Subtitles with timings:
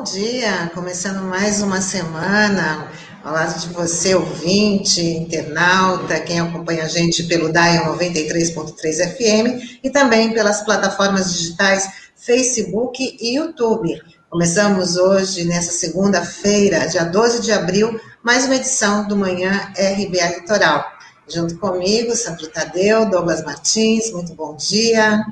[0.00, 0.70] bom dia.
[0.72, 2.90] Começando mais uma semana
[3.22, 9.90] ao lado de você, ouvinte, internauta, quem acompanha a gente pelo Dial 93.3 FM e
[9.90, 11.86] também pelas plataformas digitais
[12.16, 14.00] Facebook e YouTube.
[14.30, 20.82] Começamos hoje, nessa segunda-feira, dia 12 de abril, mais uma edição do Manhã RBA Litoral.
[21.28, 25.22] Junto comigo, Sandro Tadeu, Douglas Martins, muito bom dia.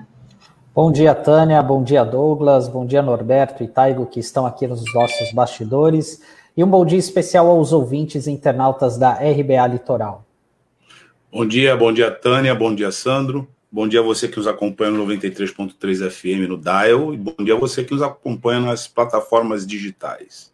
[0.81, 4.85] Bom dia, Tânia, bom dia, Douglas, bom dia, Norberto e Taigo, que estão aqui nos
[4.95, 6.23] nossos bastidores,
[6.57, 10.25] e um bom dia especial aos ouvintes internautas da RBA Litoral.
[11.33, 14.93] Bom dia, bom dia, Tânia, bom dia, Sandro, bom dia a você que nos acompanha
[14.93, 19.67] no 93.3 FM no Dial, e bom dia a você que nos acompanha nas plataformas
[19.67, 20.53] digitais.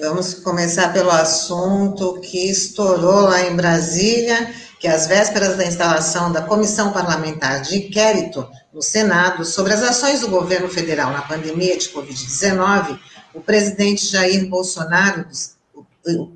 [0.00, 6.40] Vamos começar pelo assunto que estourou lá em Brasília, que às vésperas da instalação da
[6.40, 11.90] Comissão Parlamentar de Inquérito no Senado sobre as ações do governo federal na pandemia de
[11.90, 12.98] Covid-19,
[13.34, 15.26] o presidente Jair Bolsonaro,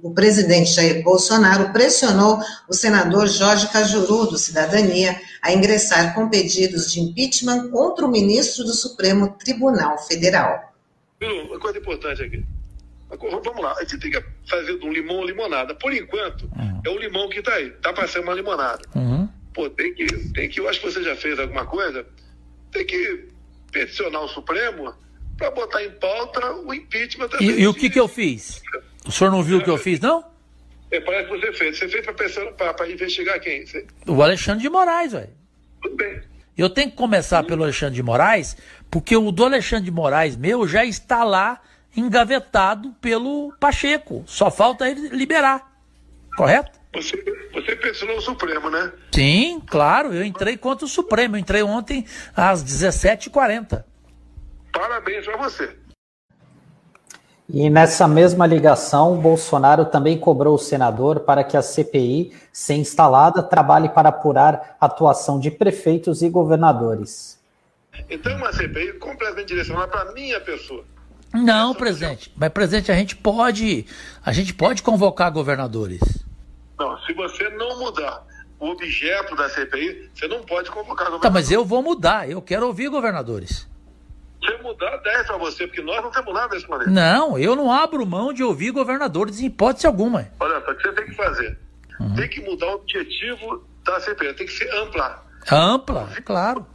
[0.02, 6.92] o, presidente Jair Bolsonaro pressionou o senador Jorge Cajuru, do Cidadania, a ingressar com pedidos
[6.92, 10.74] de impeachment contra o ministro do Supremo Tribunal Federal.
[11.48, 12.44] Uma coisa importante aqui.
[13.10, 15.74] Vamos lá, gente tem que fazer de um limão limonada.
[15.74, 16.82] Por enquanto, uhum.
[16.84, 17.68] é o limão que está aí.
[17.68, 18.82] Está para ser uma limonada.
[18.94, 19.28] Uhum.
[19.52, 20.58] Pô, tem que, tem que.
[20.58, 22.04] Eu acho que você já fez alguma coisa
[22.74, 23.28] tem que
[23.72, 24.92] peticionar o Supremo
[25.38, 28.60] para botar em pauta o impeachment da E, e o que, que eu fiz?
[29.06, 30.24] O senhor não viu o que eu fiz, não?
[30.90, 31.78] É, parece que você fez.
[31.78, 33.64] Você fez para investigar quem?
[33.64, 33.86] Você...
[34.06, 35.30] O Alexandre de Moraes, velho.
[35.82, 36.20] Tudo bem.
[36.56, 37.48] Eu tenho que começar Sim.
[37.48, 38.56] pelo Alexandre de Moraes,
[38.90, 41.60] porque o do Alexandre de Moraes meu já está lá
[41.96, 44.22] engavetado pelo Pacheco.
[44.26, 45.72] Só falta ele liberar.
[46.36, 46.78] Correto?
[46.94, 47.16] Você,
[47.52, 48.92] você pensou no Supremo, né?
[49.12, 50.12] Sim, claro.
[50.12, 51.36] Eu entrei contra o Supremo.
[51.36, 52.06] Eu entrei ontem
[52.36, 53.84] às 17h40.
[54.72, 55.76] Parabéns para você.
[57.48, 63.42] E nessa mesma ligação, Bolsonaro também cobrou o senador para que a CPI, se instalada,
[63.42, 67.38] trabalhe para apurar a atuação de prefeitos e governadores.
[68.08, 70.84] Então, uma CPI completamente direcionada para a minha pessoa.
[71.34, 72.32] Não, presidente.
[72.36, 73.86] Mas, presidente, a gente pode,
[74.24, 76.00] a gente pode convocar governadores.
[76.78, 78.24] Não, se você não mudar
[78.60, 81.22] o objeto da CPI, você não pode convocar governadores.
[81.22, 82.30] Tá, mas eu vou mudar.
[82.30, 83.68] Eu quero ouvir governadores.
[84.44, 86.90] Se mudar, 10 para você, porque nós não temos nada nesse momento.
[86.90, 90.28] Não, eu não abro mão de ouvir governadores em hipótese alguma.
[90.38, 91.58] Olha só, o que você tem que fazer?
[91.98, 92.14] Uhum.
[92.14, 95.24] Tem que mudar o objetivo da CPI, tem que ser ampla.
[95.50, 96.66] Ampla, claro.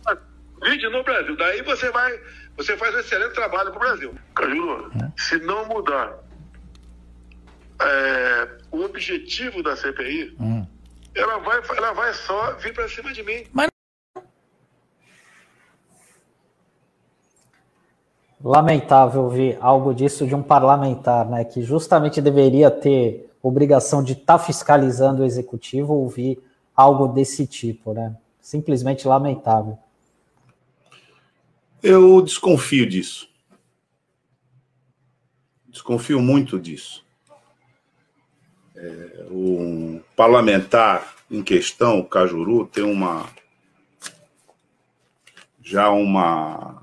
[0.64, 1.36] Vídeo no Brasil.
[1.38, 2.20] Daí você vai,
[2.60, 4.14] você faz um excelente trabalho para o Brasil.
[4.36, 5.12] Cajuru, uhum.
[5.16, 6.20] se não mudar
[7.82, 10.68] é, o objetivo da CPI, hum.
[11.16, 13.46] ela, vai, ela vai só vir para cima de mim.
[13.54, 13.70] Mas...
[18.44, 21.46] Lamentável ouvir algo disso de um parlamentar, né?
[21.46, 26.44] Que justamente deveria ter obrigação de estar tá fiscalizando o executivo, ouvir
[26.76, 28.18] algo desse tipo, né?
[28.42, 29.78] Simplesmente lamentável.
[31.82, 33.30] Eu desconfio disso.
[35.68, 37.08] Desconfio muito disso
[38.80, 43.30] é, um parlamentar em questão, o Cajuru, tem uma
[45.62, 46.82] já uma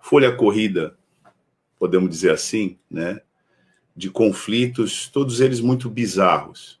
[0.00, 0.96] folha corrida,
[1.78, 3.20] podemos dizer assim, né,
[3.94, 6.80] de conflitos, todos eles muito bizarros.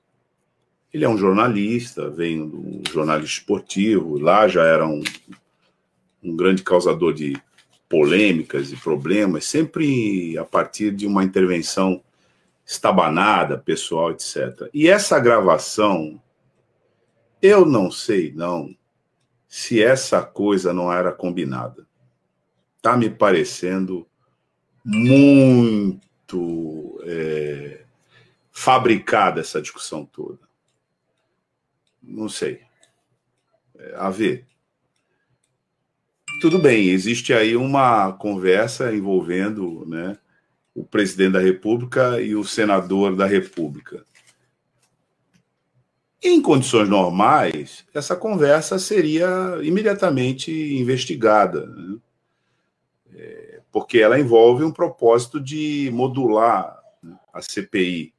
[0.92, 5.04] Ele é um jornalista, vem do jornalismo esportivo, lá já era um,
[6.22, 7.40] um grande causador de
[7.88, 12.02] polêmicas e problemas, sempre a partir de uma intervenção
[12.64, 14.70] estabanada, pessoal, etc.
[14.72, 16.22] E essa gravação,
[17.42, 18.72] eu não sei não
[19.48, 21.84] se essa coisa não era combinada.
[22.80, 24.06] Tá me parecendo
[24.84, 26.40] muito
[27.02, 27.84] é,
[28.52, 30.38] fabricada essa discussão toda.
[32.00, 32.60] Não sei.
[33.76, 34.46] É, a ver.
[36.40, 40.16] Tudo bem, existe aí uma conversa envolvendo, né?
[40.74, 44.02] o presidente da República e o senador da República.
[46.22, 51.98] Em condições normais, essa conversa seria imediatamente investigada, né?
[53.14, 58.14] é, porque ela envolve um propósito de modular né, a CPI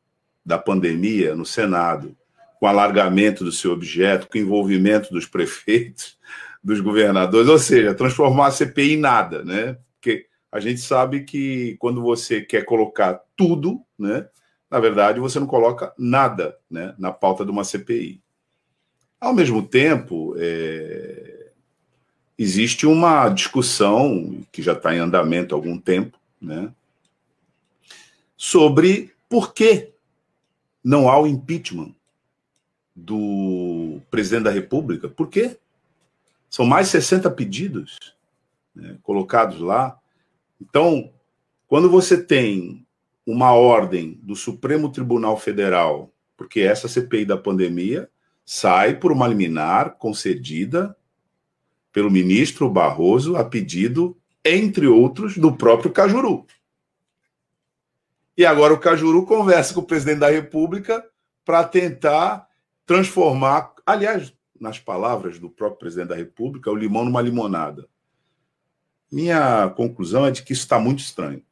[0.46, 2.16] da pandemia no Senado,
[2.60, 6.20] com alargamento do seu objeto, com envolvimento dos prefeitos,
[6.64, 9.78] dos governadores, ou seja, transformar a CPI em nada, né?
[9.96, 14.28] Porque a gente sabe que quando você quer colocar tudo, né,
[14.70, 18.22] na verdade você não coloca nada né, na pauta de uma CPI.
[19.20, 21.52] Ao mesmo tempo, é,
[22.38, 26.72] existe uma discussão que já está em andamento há algum tempo né,
[28.36, 29.92] sobre por que
[30.84, 31.94] não há o impeachment
[32.96, 35.08] do presidente da República.
[35.08, 35.58] Por quê?
[36.52, 37.98] São mais 60 pedidos
[38.76, 39.98] né, colocados lá.
[40.60, 41.10] Então,
[41.66, 42.86] quando você tem
[43.26, 48.10] uma ordem do Supremo Tribunal Federal, porque essa CPI da pandemia
[48.46, 50.96] sai por uma liminar concedida
[51.94, 56.46] pelo ministro Barroso a pedido, entre outros, do próprio Cajuru.
[58.36, 61.06] E agora o Cajuru conversa com o presidente da República
[61.46, 62.46] para tentar
[62.86, 67.90] transformar, aliás, nas palavras do próprio presidente da República, o limão numa limonada.
[69.12, 71.44] Minha conclusão é de que isso está muito estranho.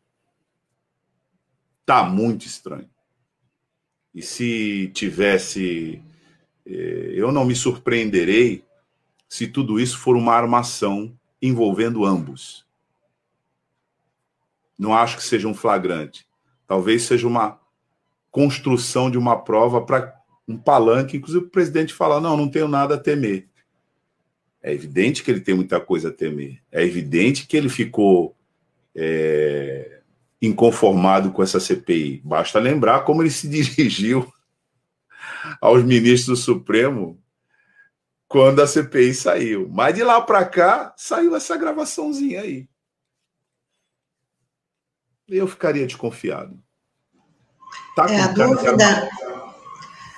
[1.82, 2.90] Está muito estranho.
[4.14, 6.02] E se tivesse.
[6.66, 8.64] Eh, eu não me surpreenderei
[9.28, 12.66] se tudo isso for uma armação envolvendo ambos.
[14.78, 16.28] Não acho que seja um flagrante.
[16.68, 17.60] Talvez seja uma
[18.30, 20.19] construção de uma prova para
[20.50, 23.48] um palanque, inclusive o presidente falar: não, não tenho nada a temer.
[24.62, 26.60] É evidente que ele tem muita coisa a temer.
[26.72, 28.36] É evidente que ele ficou
[28.96, 30.02] é,
[30.42, 32.22] inconformado com essa CPI.
[32.26, 34.28] Basta lembrar como ele se dirigiu
[35.62, 37.22] aos ministros do Supremo
[38.28, 39.70] quando a CPI saiu.
[39.70, 42.68] Mas de lá para cá saiu essa gravaçãozinha aí.
[45.28, 46.60] Eu ficaria desconfiado.
[47.96, 49.10] Tá é, a dúvida,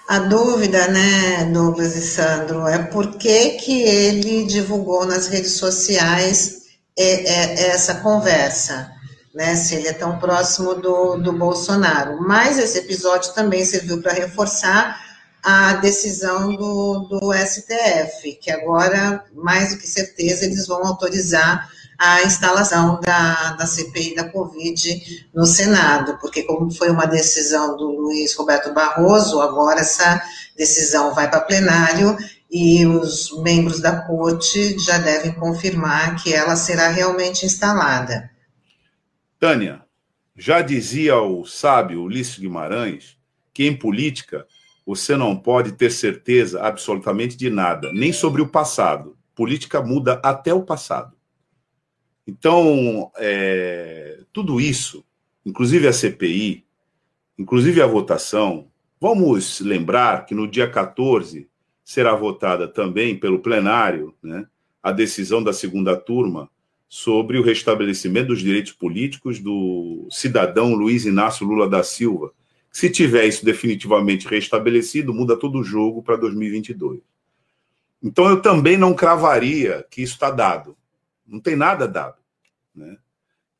[0.07, 6.63] a dúvida, né, Douglas e Sandro, é por que, que ele divulgou nas redes sociais
[6.97, 8.91] é, é, essa conversa,
[9.33, 12.21] né, se ele é tão próximo do, do Bolsonaro.
[12.21, 14.99] Mas esse episódio também serviu para reforçar
[15.43, 21.67] a decisão do, do STF, que agora, mais do que certeza, eles vão autorizar
[22.03, 27.91] a instalação da, da CPI da Covid no Senado, porque como foi uma decisão do
[27.91, 30.19] Luiz Roberto Barroso, agora essa
[30.57, 32.17] decisão vai para plenário
[32.49, 38.31] e os membros da corte já devem confirmar que ela será realmente instalada.
[39.39, 39.83] Tânia,
[40.35, 43.15] já dizia o sábio Ulisses Guimarães
[43.53, 44.47] que em política
[44.83, 49.15] você não pode ter certeza absolutamente de nada, nem sobre o passado.
[49.35, 51.20] Política muda até o passado.
[52.27, 55.03] Então, é, tudo isso,
[55.45, 56.65] inclusive a CPI,
[57.37, 58.67] inclusive a votação,
[58.99, 61.49] vamos lembrar que no dia 14
[61.83, 64.45] será votada também pelo plenário né,
[64.81, 66.49] a decisão da segunda turma
[66.87, 72.33] sobre o restabelecimento dos direitos políticos do cidadão Luiz Inácio Lula da Silva.
[72.71, 76.99] Se tiver isso definitivamente restabelecido, muda todo o jogo para 2022.
[78.03, 80.75] Então eu também não cravaria que isso está dado.
[81.31, 82.17] Não tem nada dado.
[82.75, 82.97] Né?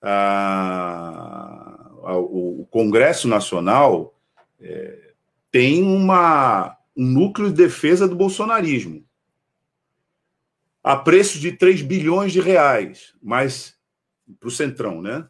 [0.02, 1.90] Ah,
[2.20, 4.14] o, Congresso Nacional
[4.60, 5.14] é,
[5.52, 9.06] tem uma, um núcleo de defesa do bolsonarismo
[10.84, 13.76] a preço de 3 bilhões de reais, mas
[14.40, 15.28] para o Centrão, né?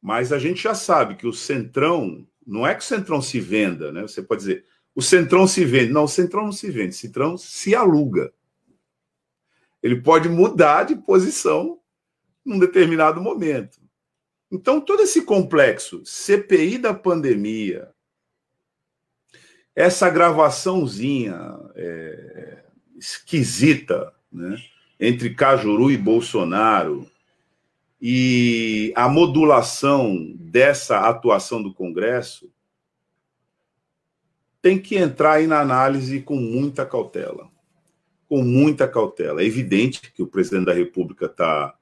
[0.00, 3.92] Mas a gente já sabe que o Centrão, não é que o Centrão se venda,
[3.92, 4.02] né?
[4.02, 5.92] Você pode dizer, o Centrão se vende.
[5.92, 8.32] Não, o Centrão não se vende, o Centrão se aluga.
[9.82, 11.78] Ele pode mudar de posição
[12.44, 13.80] num determinado momento.
[14.50, 17.90] Então, todo esse complexo, CPI da pandemia,
[19.74, 22.62] essa gravaçãozinha é,
[22.96, 24.62] esquisita né,
[25.00, 27.10] entre Cajuru e Bolsonaro,
[28.04, 32.52] e a modulação dessa atuação do Congresso,
[34.60, 37.51] tem que entrar aí na análise com muita cautela.
[38.32, 39.42] Com muita cautela.
[39.42, 41.74] É evidente que o presidente da República está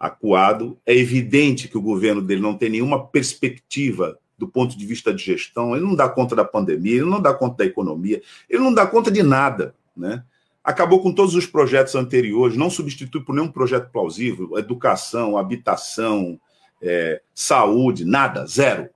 [0.00, 0.78] acuado.
[0.86, 5.22] É evidente que o governo dele não tem nenhuma perspectiva do ponto de vista de
[5.22, 8.72] gestão, ele não dá conta da pandemia, ele não dá conta da economia, ele não
[8.72, 10.24] dá conta de nada, né?
[10.64, 16.40] Acabou com todos os projetos anteriores, não substitui por nenhum projeto plausível, educação, habitação,
[16.80, 18.88] é, saúde, nada, zero.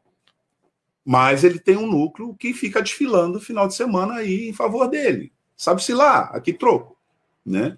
[1.05, 4.89] Mas ele tem um núcleo que fica desfilando no final de semana aí em favor
[4.89, 5.31] dele.
[5.55, 6.97] Sabe-se lá, aqui troco,
[7.45, 7.77] né?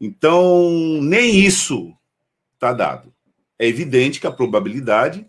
[0.00, 0.70] Então,
[1.02, 1.94] nem isso
[2.54, 3.12] está dado.
[3.58, 5.28] É evidente que a probabilidade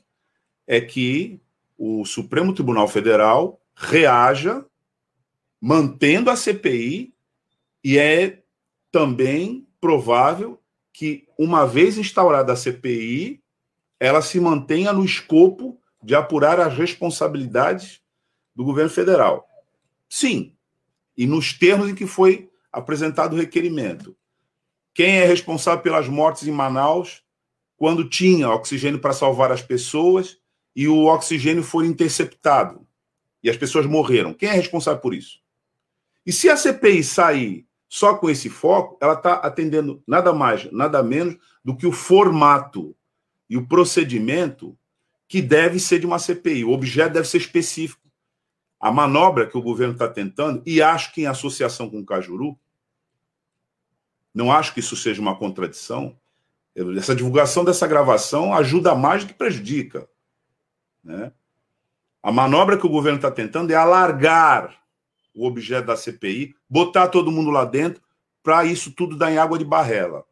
[0.65, 1.41] é que
[1.77, 4.65] o Supremo Tribunal Federal reaja
[5.59, 7.13] mantendo a CPI
[7.83, 8.41] e é
[8.91, 10.61] também provável
[10.93, 13.41] que, uma vez instaurada a CPI,
[13.99, 18.01] ela se mantenha no escopo de apurar as responsabilidades
[18.55, 19.47] do governo federal.
[20.09, 20.53] Sim,
[21.17, 24.15] e nos termos em que foi apresentado o requerimento.
[24.93, 27.23] Quem é responsável pelas mortes em Manaus
[27.77, 30.37] quando tinha oxigênio para salvar as pessoas
[30.75, 32.85] e o oxigênio foi interceptado
[33.43, 34.33] e as pessoas morreram.
[34.33, 35.39] Quem é responsável por isso?
[36.25, 41.01] E se a CPI sair só com esse foco, ela está atendendo nada mais, nada
[41.03, 42.95] menos do que o formato
[43.49, 44.77] e o procedimento
[45.27, 46.63] que deve ser de uma CPI.
[46.63, 48.00] O objeto deve ser específico.
[48.81, 52.57] A manobra que o governo está tentando, e acho que em associação com o Cajuru,
[54.33, 56.17] não acho que isso seja uma contradição.
[56.97, 60.09] Essa divulgação dessa gravação ajuda mais do que prejudica.
[61.03, 61.31] Né?
[62.23, 64.81] A manobra que o governo está tentando é alargar
[65.33, 68.01] o objeto da CPI, botar todo mundo lá dentro,
[68.41, 70.25] para isso tudo dar em água de barrela.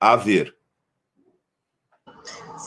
[0.00, 0.57] A ver.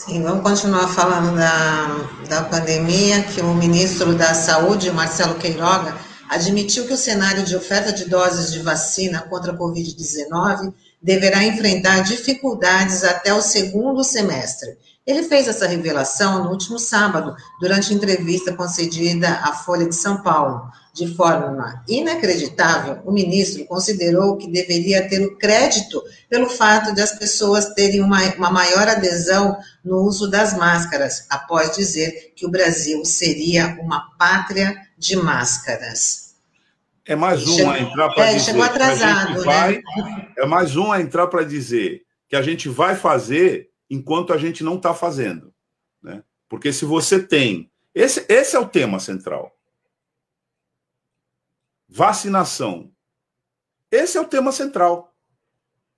[0.04, 5.96] Sim, vamos continuar falando da, da pandemia, que o ministro da Saúde, Marcelo Queiroga,
[6.28, 12.00] admitiu que o cenário de oferta de doses de vacina contra a Covid-19 deverá enfrentar
[12.00, 14.76] dificuldades até o segundo semestre.
[15.06, 20.64] Ele fez essa revelação no último sábado, durante entrevista concedida à Folha de São Paulo.
[20.94, 27.18] De forma inacreditável, o ministro considerou que deveria ter o crédito pelo fato de as
[27.18, 33.06] pessoas terem uma, uma maior adesão no uso das máscaras, após dizer que o Brasil
[33.06, 36.32] seria uma pátria de máscaras.
[37.06, 38.46] É mais um chegou, a entrar para é, dizer.
[38.46, 39.82] Chegou atrasado, vai, né?
[40.38, 44.64] É mais um a entrar para dizer que a gente vai fazer enquanto a gente
[44.64, 45.54] não está fazendo.
[46.02, 46.22] Né?
[46.48, 47.70] Porque se você tem.
[47.94, 49.52] Esse, esse é o tema central.
[51.92, 52.92] Vacinação.
[53.92, 55.14] Esse é o tema central.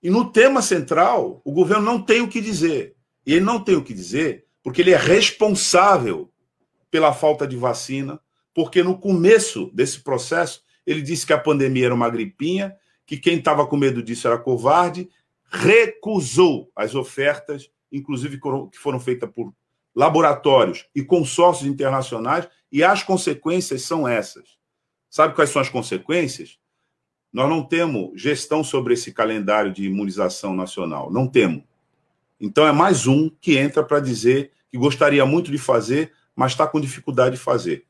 [0.02, 2.96] E no tema central, o governo não tem o que dizer.
[3.24, 6.32] E ele não tem o que dizer porque ele é responsável
[6.90, 8.18] pela falta de vacina,
[8.54, 12.74] porque no começo desse processo ele disse que a pandemia era uma gripinha,
[13.06, 15.08] que quem estava com medo disso era covarde,
[15.50, 19.54] recusou as ofertas inclusive que foram feitas por
[19.94, 24.53] laboratórios e consórcios internacionais, e as consequências são essas.
[25.14, 26.58] Sabe quais são as consequências?
[27.32, 31.62] Nós não temos gestão sobre esse calendário de imunização nacional, não temos.
[32.40, 36.66] Então é mais um que entra para dizer que gostaria muito de fazer, mas está
[36.66, 37.84] com dificuldade de fazer.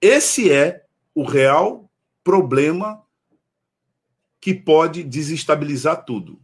[0.00, 1.90] Esse é o real
[2.24, 3.04] problema
[4.40, 6.40] que pode desestabilizar tudo.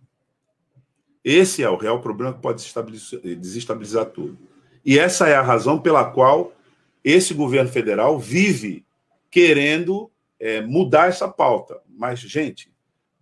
[1.25, 2.63] Esse é o real problema que pode
[3.39, 4.39] desestabilizar tudo.
[4.85, 6.53] E essa é a razão pela qual
[7.03, 8.85] esse governo federal vive
[9.33, 11.81] querendo é, mudar essa pauta.
[11.89, 12.73] Mas, gente,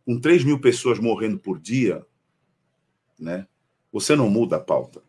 [0.05, 2.05] com 3 mil pessoas morrendo por dia,
[3.19, 3.47] né,
[3.91, 5.01] você não muda a pauta.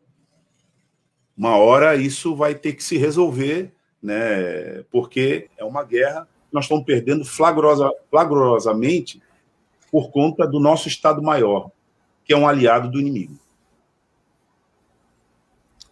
[1.36, 6.84] Uma hora isso vai ter que se resolver, né, porque é uma guerra nós estamos
[6.84, 9.22] perdendo flagrosa, flagrosamente
[9.90, 11.72] por conta do nosso Estado Maior
[12.24, 13.38] que é um aliado do inimigo.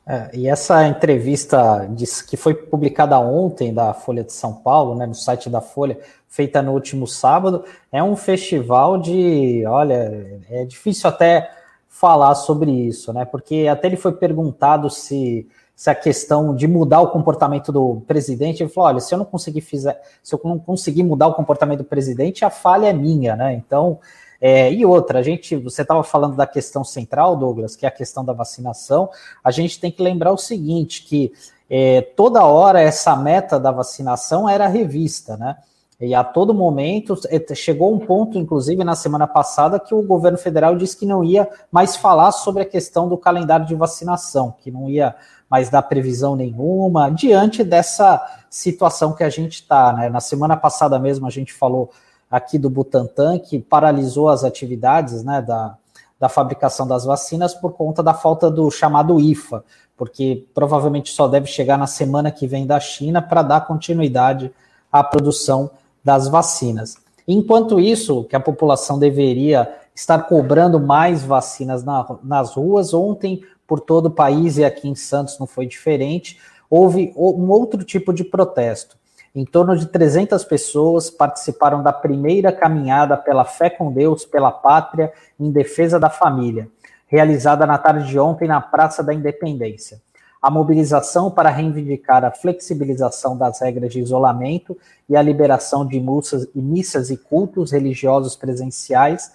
[0.10, 1.88] É, e essa entrevista
[2.28, 6.64] que foi publicada ontem da Folha de São Paulo, né, no site da Folha, feita
[6.64, 11.52] no último sábado, é um festival de, olha, é difícil até
[11.88, 13.24] falar sobre isso, né?
[13.24, 18.64] Porque até ele foi perguntado se, se a questão de mudar o comportamento do presidente,
[18.64, 21.80] ele falou, olha, se eu não conseguir fizer, se eu não conseguir mudar o comportamento
[21.80, 23.54] do presidente, a falha é minha, né?
[23.54, 24.00] Então,
[24.42, 27.92] é, e outra, a gente, você estava falando da questão central, Douglas, que é a
[27.92, 29.10] questão da vacinação.
[29.44, 31.34] A gente tem que lembrar o seguinte: que
[31.70, 35.58] é, toda hora essa meta da vacinação era revista, né?
[36.02, 40.38] E a todo momento é, chegou um ponto, inclusive na semana passada, que o governo
[40.38, 44.72] federal disse que não ia mais falar sobre a questão do calendário de vacinação, que
[44.72, 45.14] não ia
[45.50, 49.92] mais dar previsão nenhuma, diante dessa situação que a gente está.
[49.92, 50.10] Né?
[50.10, 51.92] Na semana passada mesmo a gente falou
[52.30, 55.76] aqui do Butantan, que paralisou as atividades né, da,
[56.20, 59.64] da fabricação das vacinas por conta da falta do chamado IFA,
[59.98, 64.52] porque provavelmente só deve chegar na semana que vem da China para dar continuidade
[64.92, 65.72] à produção
[66.04, 66.98] das vacinas.
[67.28, 73.80] Enquanto isso, que a população deveria estar cobrando mais vacinas na, nas ruas, ontem, por
[73.80, 78.24] todo o país e aqui em Santos não foi diferente, houve um outro tipo de
[78.24, 78.98] protesto.
[79.34, 85.14] Em torno de 300 pessoas participaram da primeira caminhada pela fé com Deus, pela pátria,
[85.40, 86.68] em defesa da família,
[87.08, 90.02] realizada na tarde de ontem na Praça da Independência.
[90.42, 96.48] A mobilização para reivindicar a flexibilização das regras de isolamento e a liberação de missas,
[96.56, 99.34] missas e cultos religiosos presenciais,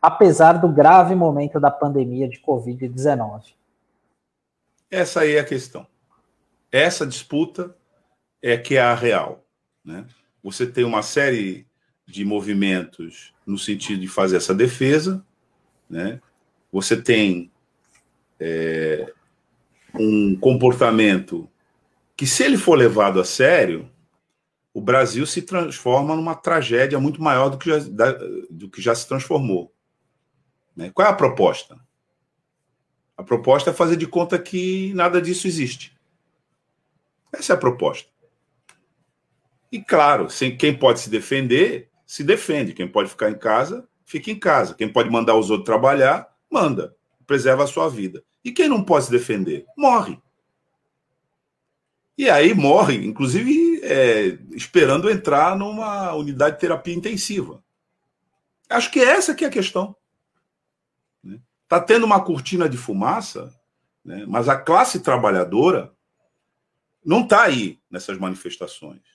[0.00, 3.52] apesar do grave momento da pandemia de Covid-19.
[4.90, 5.86] Essa aí é a questão.
[6.70, 7.74] Essa disputa
[8.46, 9.42] é que é a real.
[9.82, 10.04] Né?
[10.42, 11.66] Você tem uma série
[12.06, 15.24] de movimentos no sentido de fazer essa defesa,
[15.88, 16.20] né?
[16.70, 17.50] Você tem
[18.38, 19.10] é,
[19.94, 21.48] um comportamento
[22.14, 23.90] que, se ele for levado a sério,
[24.74, 27.78] o Brasil se transforma numa tragédia muito maior do que já,
[28.50, 29.72] do que já se transformou.
[30.76, 30.90] Né?
[30.92, 31.78] Qual é a proposta?
[33.16, 35.96] A proposta é fazer de conta que nada disso existe.
[37.32, 38.13] Essa é a proposta.
[39.74, 42.72] E claro, sem, quem pode se defender, se defende.
[42.72, 44.72] Quem pode ficar em casa, fica em casa.
[44.72, 46.94] Quem pode mandar os outros trabalhar, manda.
[47.26, 48.22] Preserva a sua vida.
[48.44, 50.16] E quem não pode se defender, morre.
[52.16, 57.60] E aí morre, inclusive é, esperando entrar numa unidade de terapia intensiva.
[58.70, 59.96] Acho que essa que é a questão.
[61.24, 61.84] Está né?
[61.84, 63.52] tendo uma cortina de fumaça,
[64.04, 64.24] né?
[64.28, 65.92] mas a classe trabalhadora
[67.04, 69.13] não está aí nessas manifestações.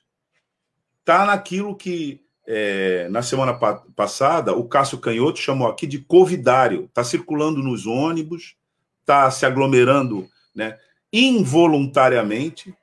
[1.09, 6.85] Está naquilo que, é, na semana pa passada, o Cássio Canhoto chamou aqui de covidário.
[6.85, 8.55] Está circulando nos ônibus,
[9.01, 10.77] está se aglomerando né,
[11.11, 12.77] involuntariamente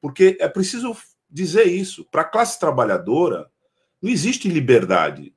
[0.00, 0.96] porque é preciso
[1.28, 2.04] dizer isso.
[2.04, 3.50] Para a classe trabalhadora,
[4.00, 5.34] não existe liberdade.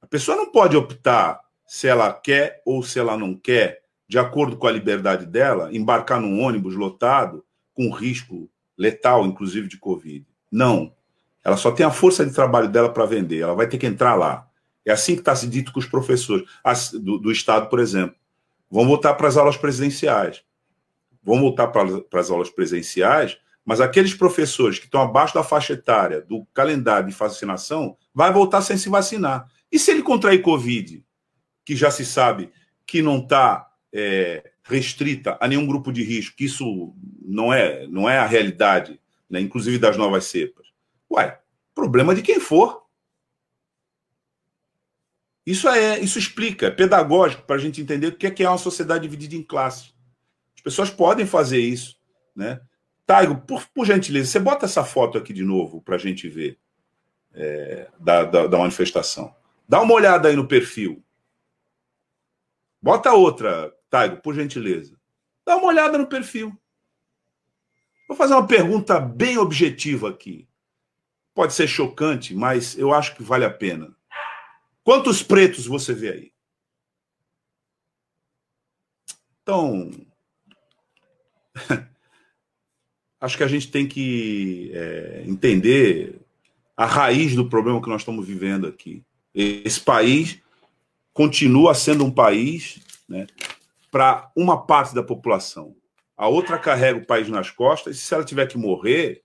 [0.00, 4.56] A pessoa não pode optar se ela quer ou se ela não quer, de acordo
[4.56, 7.44] com a liberdade dela, embarcar num ônibus lotado
[7.74, 10.24] com risco letal, inclusive de Covid.
[10.48, 10.96] Não.
[11.48, 13.40] Ela só tem a força de trabalho dela para vender.
[13.40, 14.46] Ela vai ter que entrar lá.
[14.84, 16.46] É assim que está se dito com os professores
[16.92, 18.14] do, do Estado, por exemplo.
[18.70, 20.42] Vão voltar para as aulas presidenciais.
[21.22, 23.38] Vão voltar para as aulas presenciais
[23.68, 28.62] mas aqueles professores que estão abaixo da faixa etária do calendário de vacinação, vai voltar
[28.62, 29.46] sem se vacinar.
[29.70, 31.04] E se ele contrair Covid,
[31.66, 32.50] que já se sabe
[32.86, 38.08] que não está é, restrita a nenhum grupo de risco, que isso não é, não
[38.08, 40.67] é a realidade, né, inclusive das novas cepas.
[41.10, 41.38] Uai,
[41.74, 42.86] problema de quem for.
[45.46, 48.48] Isso é, isso explica, é pedagógico para a gente entender o que é, que é
[48.48, 49.94] uma sociedade dividida em classes.
[50.54, 51.98] As pessoas podem fazer isso,
[52.36, 52.60] né?
[53.06, 56.58] Taigo, por, por, gentileza, você bota essa foto aqui de novo para a gente ver
[57.32, 59.34] é, da, da, da, manifestação.
[59.66, 61.02] Dá uma olhada aí no perfil.
[62.82, 64.94] Bota outra, Taigo, por gentileza.
[65.46, 66.54] Dá uma olhada no perfil.
[68.06, 70.46] Vou fazer uma pergunta bem objetiva aqui.
[71.38, 73.94] Pode ser chocante, mas eu acho que vale a pena.
[74.82, 76.32] Quantos pretos você vê aí?
[79.40, 79.88] Então.
[83.20, 86.20] acho que a gente tem que é, entender
[86.76, 89.04] a raiz do problema que nós estamos vivendo aqui.
[89.32, 90.42] Esse país
[91.12, 93.28] continua sendo um país né,
[93.92, 95.76] para uma parte da população.
[96.16, 99.22] A outra carrega o país nas costas, e se ela tiver que morrer,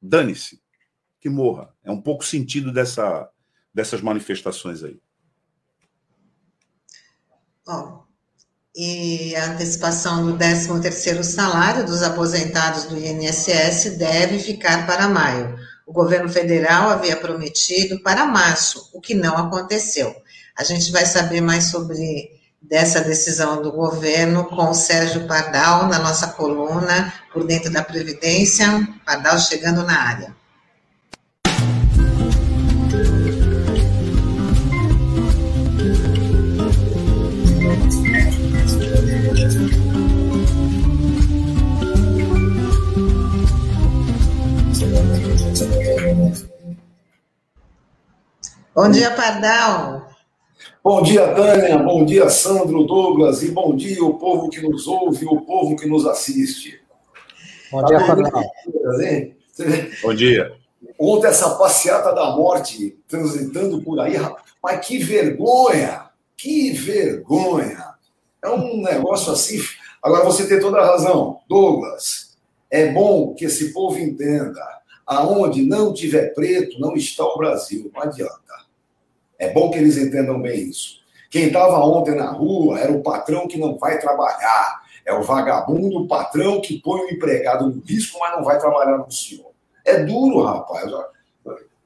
[0.00, 0.60] dane-se,
[1.20, 1.70] que morra.
[1.84, 3.28] É um pouco sentido dessa,
[3.74, 4.98] dessas manifestações aí.
[7.66, 8.04] Bom,
[8.74, 15.58] e a antecipação do 13º salário dos aposentados do INSS deve ficar para maio.
[15.86, 20.14] O governo federal havia prometido para março, o que não aconteceu.
[20.56, 25.98] A gente vai saber mais sobre dessa decisão do governo com o Sérgio Pardal na
[25.98, 28.66] nossa coluna por dentro da Previdência.
[29.04, 30.39] Pardal chegando na área.
[48.74, 50.08] Bom dia, Pardal.
[50.82, 51.78] Bom dia, Tânia.
[51.78, 53.42] Bom dia, Sandro, Douglas.
[53.42, 56.80] E bom dia, o povo que nos ouve, o povo que nos assiste.
[57.70, 58.42] Bom dia, Pardal.
[60.02, 60.56] Bom dia.
[60.98, 64.14] Ontem, essa passeata da morte transitando por aí,
[64.62, 66.06] mas que vergonha!
[66.36, 67.84] Que vergonha!
[68.42, 69.60] É um negócio assim.
[70.02, 72.38] Agora, você tem toda a razão, Douglas.
[72.70, 74.79] É bom que esse povo entenda.
[75.10, 77.90] Aonde não tiver preto, não está o Brasil.
[77.92, 78.40] Não adianta.
[79.36, 81.00] É bom que eles entendam bem isso.
[81.28, 84.82] Quem estava ontem na rua era o patrão que não vai trabalhar.
[85.04, 88.98] É o vagabundo, o patrão que põe o empregado no risco, mas não vai trabalhar
[88.98, 89.50] no senhor.
[89.84, 90.88] É duro, rapaz.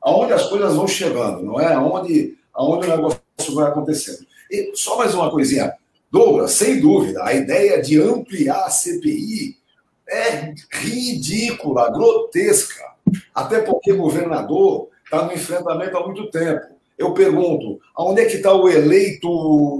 [0.02, 1.72] Aonde as coisas vão chegando, não é?
[1.72, 3.22] Aonde, aonde o negócio
[3.54, 4.26] vai acontecendo.
[4.50, 5.72] E só mais uma coisinha.
[6.12, 9.56] Douglas, sem dúvida, a ideia de ampliar a CPI
[10.06, 12.93] é ridícula, grotesca.
[13.34, 16.74] Até porque governador está no enfrentamento há muito tempo.
[16.96, 19.28] Eu pergunto, aonde é que está o eleito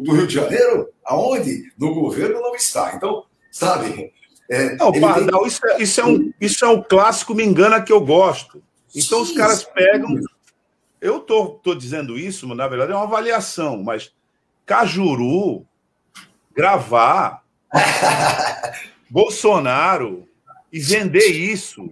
[0.03, 0.88] do Rio de Janeiro?
[1.05, 1.73] Aonde?
[1.79, 2.94] No governo não está.
[2.94, 4.12] Então, sabe?
[4.51, 5.49] É, não, Pardal, tem...
[5.49, 8.62] isso, é, isso, é um, isso é um clássico me engana que eu gosto.
[8.94, 10.20] Então Sim, os caras pegam.
[11.01, 14.12] Eu tô, tô dizendo isso, mas na verdade é uma avaliação, mas
[14.66, 15.66] Cajuru,
[16.55, 17.44] gravar,
[19.11, 20.27] Bolsonaro
[20.73, 21.90] e vender isso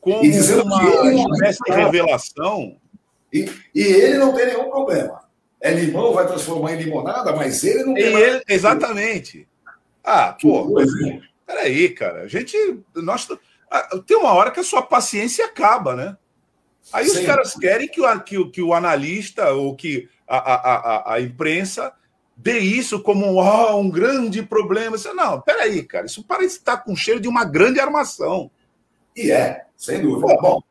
[0.00, 2.76] como uma espécie de revelação.
[3.32, 5.22] E, e, ele não tem nenhum problema.
[5.60, 8.04] É limão, vai transformar em limonada, mas ele não tem.
[8.04, 9.46] Ele, exatamente.
[10.02, 10.74] Ah, pô.
[11.46, 12.22] Peraí, cara.
[12.22, 12.56] A gente.
[12.96, 13.28] Nós,
[14.06, 16.16] tem uma hora que a sua paciência acaba, né?
[16.92, 17.20] Aí Sim.
[17.20, 21.20] os caras querem que o, que, que o analista ou que a, a, a, a
[21.20, 21.92] imprensa
[22.36, 24.96] dê isso como oh, um grande problema.
[24.96, 28.50] Você, não, peraí, cara, isso parece estar com cheiro de uma grande armação.
[29.16, 30.36] E é, sem dúvida.
[30.40, 30.62] Bom,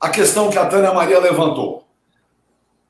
[0.00, 1.86] a questão que a Tânia Maria levantou.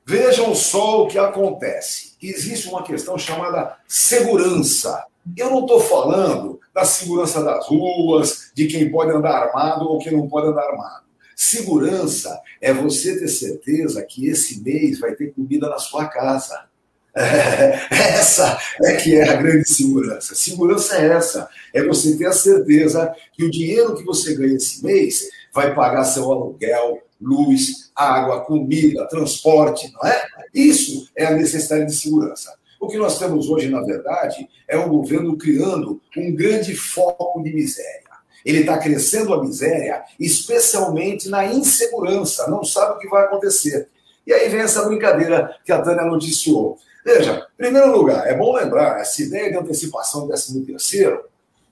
[0.05, 2.15] Vejam só o que acontece.
[2.21, 5.05] Existe uma questão chamada segurança.
[5.37, 10.11] Eu não estou falando da segurança das ruas, de quem pode andar armado ou quem
[10.11, 11.03] não pode andar armado.
[11.35, 16.67] Segurança é você ter certeza que esse mês vai ter comida na sua casa.
[17.91, 20.33] essa é que é a grande segurança.
[20.33, 24.83] Segurança é essa: é você ter a certeza que o dinheiro que você ganha esse
[24.83, 30.25] mês vai pagar seu aluguel, luz, água, comida, transporte, não é?
[30.53, 32.51] Isso é a necessidade de segurança.
[32.79, 37.53] O que nós temos hoje, na verdade, é um governo criando um grande foco de
[37.53, 38.03] miséria.
[38.43, 43.87] Ele está crescendo a miséria, especialmente na insegurança, não sabe o que vai acontecer.
[44.27, 46.77] E aí vem essa brincadeira que a Tânia noticiou.
[47.05, 51.25] Veja, em primeiro lugar, é bom lembrar, essa ideia de antecipação 13 terceiro,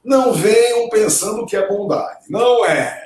[0.03, 2.25] não venham pensando que é bondade.
[2.29, 2.99] Não é.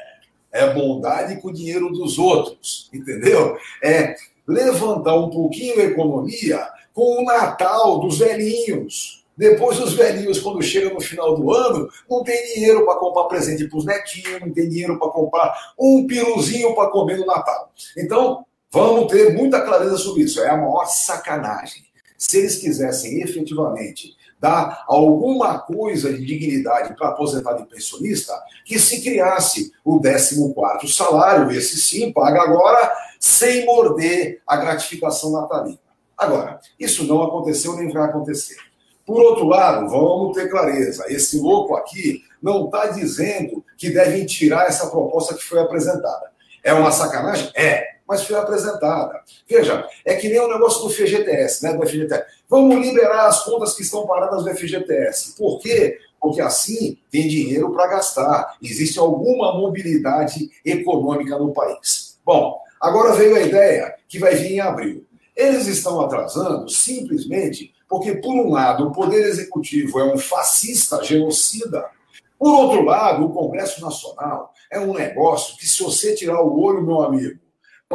[0.51, 3.57] É bondade com o dinheiro dos outros, entendeu?
[3.83, 4.15] É
[4.47, 9.25] levantar um pouquinho a economia com o Natal dos velhinhos.
[9.38, 13.67] Depois os velhinhos, quando chegam no final do ano, não tem dinheiro para comprar presente
[13.67, 17.69] para os netinhos, não tem dinheiro para comprar um piruzinho para comer no Natal.
[17.97, 20.41] Então, vamos ter muita clareza sobre isso.
[20.41, 21.83] É a maior sacanagem
[22.17, 29.01] se eles quisessem efetivamente dar alguma coisa de dignidade para aposentado e pensionista, que se
[29.01, 35.80] criasse o 14 salário, esse sim, paga agora, sem morder a gratificação natalina.
[36.17, 38.58] Agora, isso não aconteceu nem vai acontecer.
[39.06, 44.67] Por outro lado, vamos ter clareza: esse louco aqui não está dizendo que devem tirar
[44.67, 46.32] essa proposta que foi apresentada.
[46.63, 47.51] É uma sacanagem?
[47.56, 49.21] É mas foi apresentada.
[49.47, 51.73] Veja, é que nem o negócio do FGTS, né?
[51.73, 52.23] Do FGTS.
[52.47, 55.35] Vamos liberar as contas que estão paradas do FGTS.
[55.35, 55.97] Por quê?
[56.19, 58.55] Porque assim tem dinheiro para gastar.
[58.61, 62.19] Existe alguma mobilidade econômica no país.
[62.25, 65.05] Bom, agora veio a ideia que vai vir em abril.
[65.35, 71.85] Eles estão atrasando simplesmente porque, por um lado, o Poder Executivo é um fascista genocida.
[72.37, 76.81] Por outro lado, o Congresso Nacional é um negócio que, se você tirar o olho,
[76.81, 77.39] meu amigo,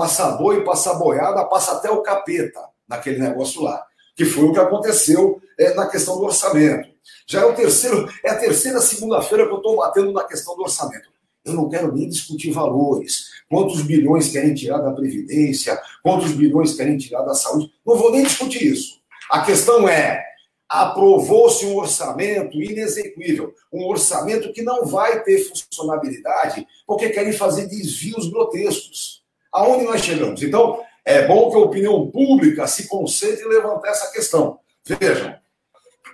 [0.00, 3.84] passar boi, passar boiada, passa até o capeta naquele negócio lá.
[4.16, 6.88] Que foi o que aconteceu é, na questão do orçamento.
[7.28, 10.62] Já é o terceiro, é a terceira segunda-feira que eu estou batendo na questão do
[10.62, 11.10] orçamento.
[11.44, 13.26] Eu não quero nem discutir valores.
[13.48, 15.78] Quantos bilhões querem tirar da Previdência?
[16.02, 17.70] Quantos bilhões querem tirar da saúde?
[17.86, 19.00] Não vou nem discutir isso.
[19.30, 20.22] A questão é:
[20.66, 28.30] aprovou-se um orçamento inexequível, um orçamento que não vai ter funcionabilidade, porque querem fazer desvios
[28.30, 29.19] grotescos
[29.52, 30.42] aonde nós chegamos.
[30.42, 34.58] Então, é bom que a opinião pública se concentre em levantar essa questão.
[34.84, 35.34] Vejam,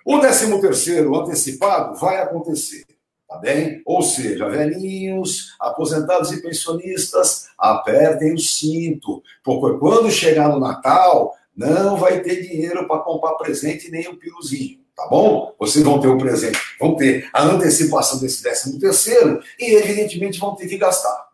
[0.04, 2.84] o 13 terceiro antecipado vai acontecer,
[3.28, 3.82] tá bem?
[3.84, 11.96] Ou seja, velhinhos, aposentados e pensionistas, apertem o cinto, porque quando chegar no Natal, não
[11.96, 15.54] vai ter dinheiro para comprar presente nem um piruzinho, tá bom?
[15.58, 20.54] Vocês vão ter o presente, vão ter a antecipação desse 13 terceiro e, evidentemente, vão
[20.54, 21.25] ter que gastar.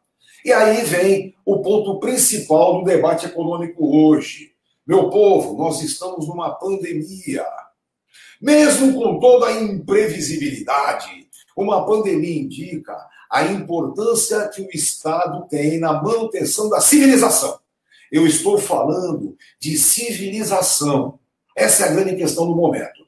[0.45, 4.53] E aí vem o ponto principal do debate econômico hoje.
[4.87, 7.47] Meu povo, nós estamos numa pandemia.
[8.41, 12.97] Mesmo com toda a imprevisibilidade, uma pandemia indica
[13.31, 17.61] a importância que o Estado tem na manutenção da civilização.
[18.11, 21.19] Eu estou falando de civilização.
[21.57, 23.07] Essa é a grande questão do momento.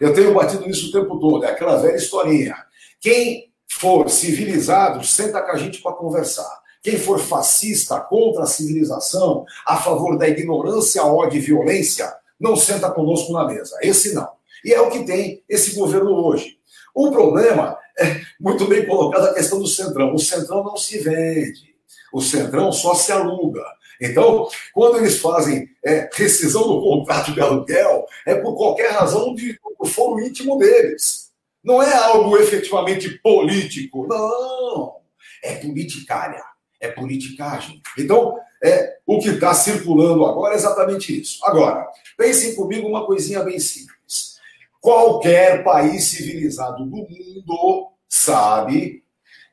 [0.00, 2.56] Eu tenho batido nisso o tempo todo, é aquela velha historinha.
[3.00, 3.47] Quem
[3.78, 6.50] for civilizado, senta com a gente para conversar.
[6.82, 12.90] Quem for fascista contra a civilização, a favor da ignorância, ódio e violência, não senta
[12.90, 13.76] conosco na mesa.
[13.80, 14.28] Esse não.
[14.64, 16.58] E é o que tem esse governo hoje.
[16.94, 20.12] O problema é muito bem colocado a questão do Centrão.
[20.12, 21.74] O Centrão não se vende.
[22.12, 23.64] O Centrão só se aluga.
[24.00, 29.58] Então, quando eles fazem é, rescisão do contrato de aluguel, é por qualquer razão de,
[29.86, 31.27] foro íntimo deles.
[31.62, 34.06] Não é algo efetivamente político.
[34.06, 34.96] Não.
[35.42, 36.42] É politicária.
[36.80, 37.82] É politicagem.
[37.98, 41.44] Então, é, o que está circulando agora é exatamente isso.
[41.44, 44.38] Agora, pensem comigo uma coisinha bem simples.
[44.80, 49.04] Qualquer país civilizado do mundo sabe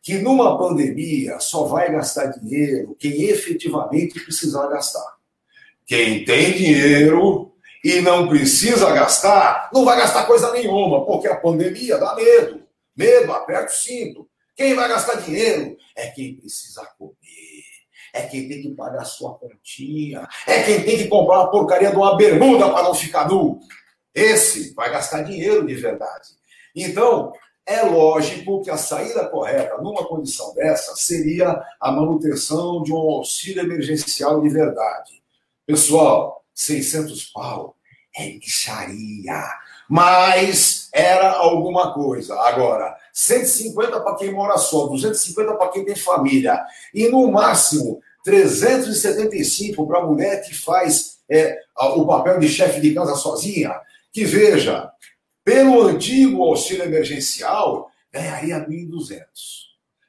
[0.02, 5.16] que numa pandemia só vai gastar dinheiro quem efetivamente precisar gastar.
[5.86, 7.55] Quem tem dinheiro
[7.86, 12.64] e não precisa gastar, não vai gastar coisa nenhuma, porque a pandemia dá medo.
[12.98, 14.28] Medo, aperta o cinto.
[14.56, 17.14] Quem vai gastar dinheiro é quem precisa comer,
[18.12, 21.92] é quem tem que pagar a sua continha, é quem tem que comprar uma porcaria
[21.92, 23.60] de uma bermuda para não ficar nu.
[24.16, 26.30] Esse vai gastar dinheiro de verdade.
[26.76, 27.34] Então,
[27.68, 33.62] é lógico que a saída correta numa condição dessa seria a manutenção de um auxílio
[33.62, 35.22] emergencial de verdade.
[35.68, 37.76] Pessoal, 600 pau
[38.18, 39.44] é micharia,
[39.90, 42.34] mas era alguma coisa.
[42.40, 49.86] Agora, 150 para quem mora só, 250 para quem tem família, e no máximo 375
[49.86, 53.80] para a mulher que faz é, o papel de chefe de casa sozinha,
[54.12, 54.90] que veja,
[55.44, 59.22] pelo antigo auxílio emergencial, ganharia 1.200.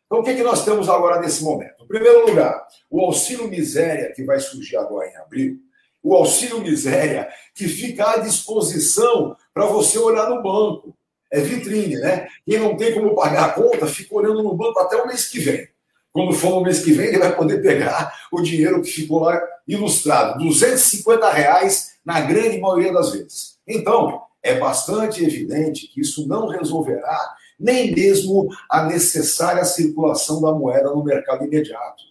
[0.07, 1.83] Então, o que, é que nós temos agora nesse momento?
[1.83, 5.59] Em primeiro lugar, o auxílio miséria, que vai surgir agora em abril,
[6.03, 10.97] o auxílio miséria, que fica à disposição para você olhar no banco.
[11.33, 12.29] É vitrine, né?
[12.47, 15.41] Quem não tem como pagar a conta, fica olhando no banco até o mês que
[15.41, 15.69] vem.
[16.13, 19.41] Quando for no mês que vem, ele vai poder pegar o dinheiro que ficou lá
[19.67, 20.39] ilustrado.
[20.39, 23.59] 250 reais na grande maioria das vezes.
[23.67, 30.91] Então, é bastante evidente que isso não resolverá nem mesmo a necessária circulação da moeda
[30.91, 32.05] no mercado imediato.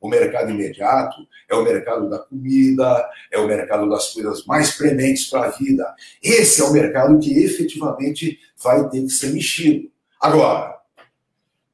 [0.00, 1.16] O mercado imediato
[1.48, 5.94] é o mercado da comida, é o mercado das coisas mais prementes para a vida.
[6.22, 9.90] Esse é o mercado que efetivamente vai ter que ser mexido.
[10.20, 10.78] Agora,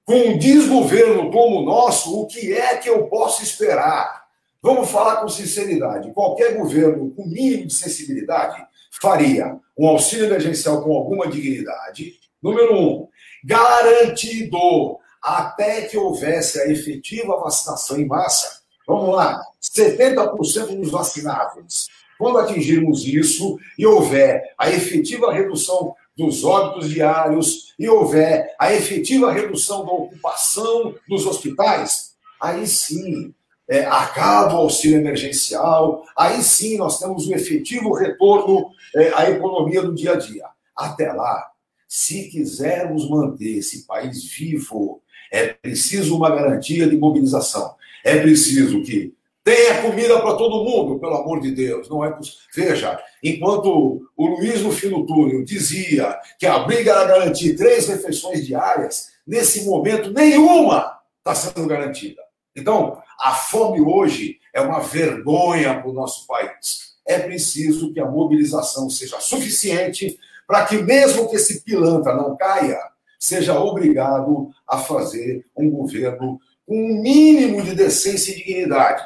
[0.05, 4.25] com um desgoverno como o nosso, o que é que eu posso esperar?
[4.63, 6.13] Vamos falar com sinceridade.
[6.13, 8.65] Qualquer governo com mínimo de sensibilidade
[9.01, 12.15] faria um auxílio emergencial com alguma dignidade.
[12.43, 13.09] Número um,
[13.45, 18.61] garantido até que houvesse a efetiva vacinação em massa.
[18.87, 21.89] Vamos lá, 70% dos vacináveis.
[22.19, 29.33] Quando atingirmos isso e houver a efetiva redução dos óbitos diários e houver a efetiva
[29.33, 33.35] redução da ocupação dos hospitais, aí sim
[33.67, 39.83] é, acaba o auxílio emergencial, aí sim nós temos o efetivo retorno é, à economia
[39.83, 40.45] do dia a dia.
[40.77, 41.51] Até lá,
[41.89, 45.01] se quisermos manter esse país vivo,
[45.35, 47.75] é preciso uma garantia de mobilização.
[48.05, 51.89] É preciso que tenha comida para todo mundo, pelo amor de Deus.
[51.89, 52.17] Não é.
[52.55, 57.89] Veja, enquanto o Luiz no fim do túnel dizia que a briga era garantir três
[57.89, 62.23] refeições diárias, nesse momento nenhuma está sendo garantida.
[62.55, 66.95] Então, a fome hoje é uma vergonha para o nosso país.
[67.05, 70.17] É preciso que a mobilização seja suficiente
[70.47, 72.79] para que, mesmo que esse pilantra não caia,
[73.25, 79.03] seja obrigado a fazer um governo com um mínimo de decência e dignidade.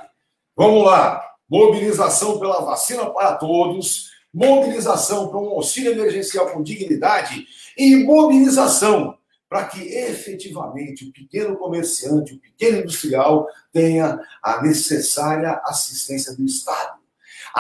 [0.57, 1.25] Vamos lá.
[1.49, 9.17] Mobilização pela vacina para todos, mobilização para um auxílio emergencial com dignidade e mobilização
[9.49, 16.98] para que efetivamente o pequeno comerciante, o pequeno industrial tenha a necessária assistência do Estado.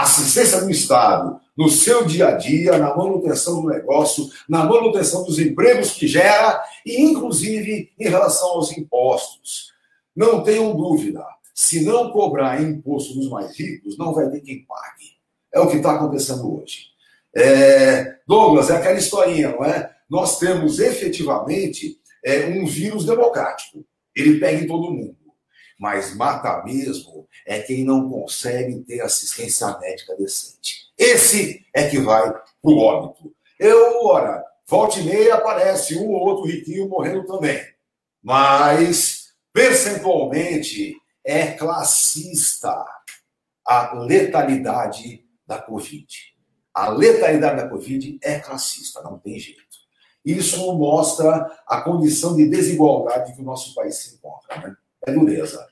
[0.02, 5.38] Assistência do Estado no seu dia a dia, na manutenção do negócio, na manutenção dos
[5.38, 9.72] empregos que gera e, inclusive, em relação aos impostos.
[10.14, 15.18] Não tenham dúvida, se não cobrar imposto dos mais ricos, não vai ter quem pague.
[15.52, 16.86] É o que está acontecendo hoje.
[17.36, 19.90] É, Douglas, é aquela historinha, não é?
[20.08, 23.84] nós temos efetivamente é, um vírus democrático.
[24.16, 25.16] Ele pega em todo mundo.
[25.78, 30.88] Mas mata mesmo é quem não consegue ter assistência médica decente.
[30.98, 33.32] Esse é que vai para o óbito.
[33.58, 37.64] Eu, ora, volte e meia aparece um ou outro riquinho morrendo também.
[38.20, 42.84] Mas, percentualmente, é classista
[43.64, 46.06] a letalidade da Covid.
[46.74, 49.62] A letalidade da Covid é classista, não tem jeito.
[50.24, 54.60] Isso mostra a condição de desigualdade que o nosso país se encontra.
[54.60, 54.76] Né?
[55.12, 55.68] Dureza.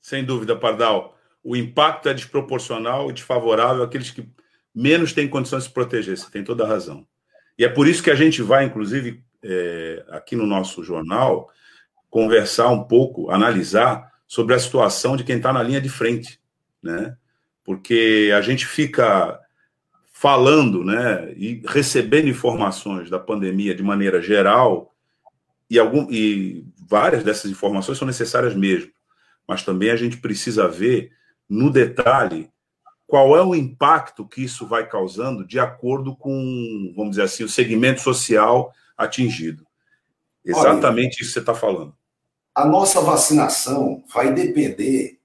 [0.00, 1.16] Sem dúvida, Pardal.
[1.42, 4.28] O impacto é desproporcional e desfavorável àqueles que
[4.74, 6.16] menos têm condições de se proteger.
[6.16, 7.06] Você tem toda a razão.
[7.58, 11.50] E é por isso que a gente vai, inclusive, é, aqui no nosso jornal,
[12.10, 16.40] conversar um pouco, analisar sobre a situação de quem está na linha de frente,
[16.82, 17.16] né?
[17.62, 19.40] Porque a gente fica
[20.12, 24.94] falando né, e recebendo informações da pandemia de maneira geral,
[25.68, 28.90] e, algum, e várias dessas informações são necessárias mesmo,
[29.46, 31.12] mas também a gente precisa ver
[31.48, 32.50] no detalhe
[33.06, 37.48] qual é o impacto que isso vai causando de acordo com, vamos dizer assim, o
[37.48, 39.66] segmento social atingido.
[40.44, 41.94] Exatamente Olha, isso que você está falando.
[42.54, 45.18] A nossa vacinação vai depender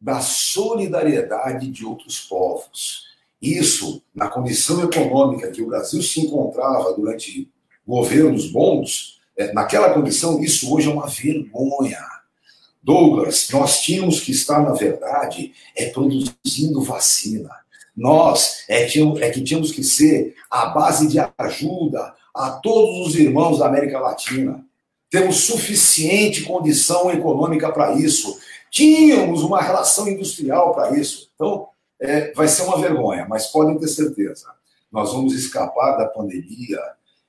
[0.00, 3.06] da solidariedade de outros povos.
[3.40, 7.50] Isso, na condição econômica que o Brasil se encontrava durante
[7.86, 12.00] governos bons, é, naquela condição, isso hoje é uma vergonha.
[12.82, 17.50] Douglas, nós tínhamos que estar, na verdade, é produzindo vacina.
[17.96, 23.14] Nós é, tínhamos, é que tínhamos que ser a base de ajuda a todos os
[23.16, 24.64] irmãos da América Latina.
[25.10, 28.38] Temos suficiente condição econômica para isso.
[28.70, 31.30] Tínhamos uma relação industrial para isso.
[31.34, 31.68] Então,
[32.00, 34.46] é, vai ser uma vergonha, mas podem ter certeza.
[34.92, 36.78] Nós vamos escapar da pandemia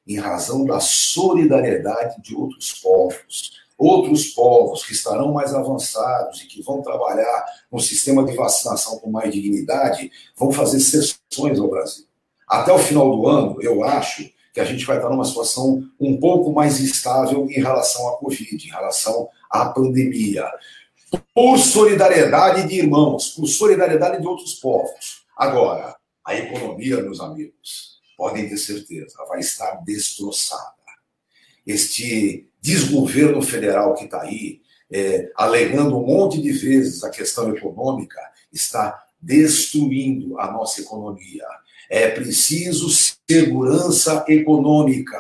[0.08, 3.58] em razão da solidariedade de outros povos.
[3.78, 9.12] Outros povos que estarão mais avançados e que vão trabalhar no sistema de vacinação com
[9.12, 12.06] mais dignidade vão fazer sessões ao Brasil.
[12.48, 16.18] Até o final do ano, eu acho que a gente vai estar numa situação um
[16.18, 20.50] pouco mais estável em relação à Covid, em relação à pandemia.
[21.34, 25.24] Por solidariedade de irmãos, por solidariedade de outros povos.
[25.38, 30.74] Agora, a economia, meus amigos, podem ter certeza, vai estar destroçada.
[31.66, 38.20] Este desgoverno federal que está aí, é, alegando um monte de vezes a questão econômica,
[38.52, 41.46] está destruindo a nossa economia.
[41.90, 45.20] É preciso segurança econômica.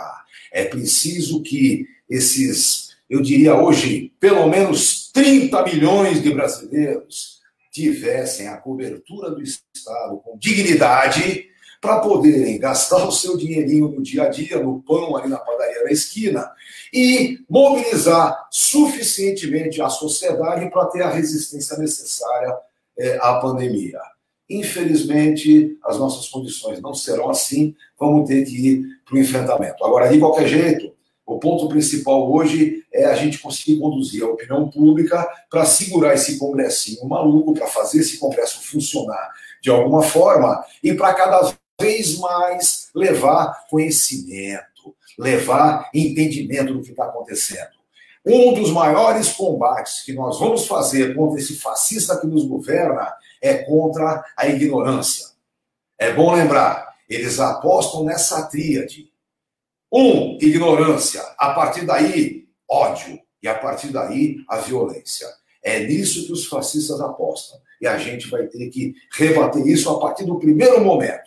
[0.52, 7.38] É preciso que esses, eu diria hoje, pelo menos 30 milhões de brasileiros
[7.72, 11.48] tivessem a cobertura do Estado com dignidade
[11.82, 15.84] para poderem gastar o seu dinheirinho no dia a dia, no pão ali na padaria
[15.84, 16.50] da esquina,
[16.94, 22.56] e mobilizar suficientemente a sociedade para ter a resistência necessária
[22.98, 24.00] é, à pandemia.
[24.50, 29.84] Infelizmente, as nossas condições não serão assim, vamos ter que ir para o enfrentamento.
[29.84, 30.94] Agora, de qualquer jeito,
[31.26, 36.38] o ponto principal hoje é a gente conseguir conduzir a opinião pública para segurar esse
[36.38, 39.30] congressinho maluco, para fazer esse congresso funcionar
[39.62, 47.06] de alguma forma e para cada vez mais levar conhecimento, levar entendimento do que está
[47.06, 47.78] acontecendo.
[48.26, 53.60] Um dos maiores combates que nós vamos fazer contra esse fascista que nos governa é
[53.60, 55.28] contra a ignorância.
[55.98, 59.10] É bom lembrar, eles apostam nessa tríade.
[59.92, 61.22] Um, ignorância.
[61.38, 63.20] A partir daí, ódio.
[63.42, 65.28] E a partir daí, a violência.
[65.64, 67.60] É nisso que os fascistas apostam.
[67.80, 71.27] E a gente vai ter que rebater isso a partir do primeiro momento.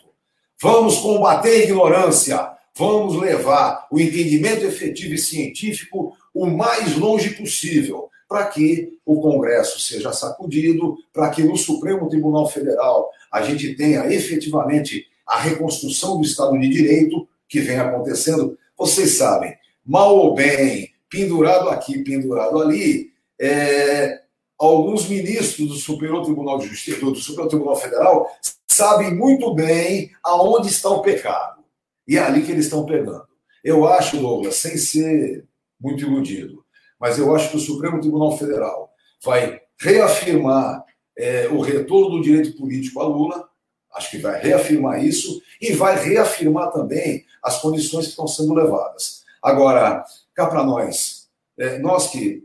[0.61, 2.51] Vamos combater a ignorância.
[2.75, 9.79] Vamos levar o entendimento efetivo e científico o mais longe possível, para que o Congresso
[9.79, 16.25] seja sacudido, para que no Supremo Tribunal Federal a gente tenha efetivamente a reconstrução do
[16.25, 18.55] Estado de Direito que vem acontecendo.
[18.77, 24.21] Vocês sabem, mal ou bem, pendurado aqui, pendurado ali, é,
[24.59, 28.27] alguns ministros do Superior Tribunal de Justiça, do Superior Tribunal Federal,
[28.71, 31.63] sabem muito bem aonde está o pecado.
[32.07, 33.27] E é ali que eles estão pegando.
[33.63, 35.45] Eu acho, Douglas, sem ser
[35.79, 36.63] muito iludido,
[36.99, 38.91] mas eu acho que o Supremo Tribunal Federal
[39.23, 40.83] vai reafirmar
[41.17, 43.49] é, o retorno do direito político a Lula,
[43.93, 49.23] acho que vai reafirmar isso, e vai reafirmar também as condições que estão sendo levadas.
[49.41, 50.03] Agora,
[50.33, 52.43] cá para nós, é, nós que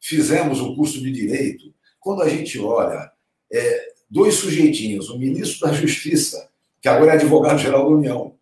[0.00, 3.10] fizemos o curso de direito, quando a gente olha
[3.52, 6.48] é, dois sujeitinhos, o ministro da Justiça,
[6.80, 8.34] que agora é advogado-geral da União,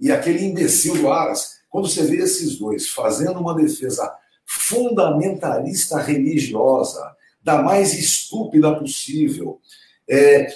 [0.00, 4.12] e aquele imbecil do Aras, quando você vê esses dois fazendo uma defesa
[4.44, 9.60] fundamentalista religiosa, da mais estúpida possível,
[10.08, 10.46] é,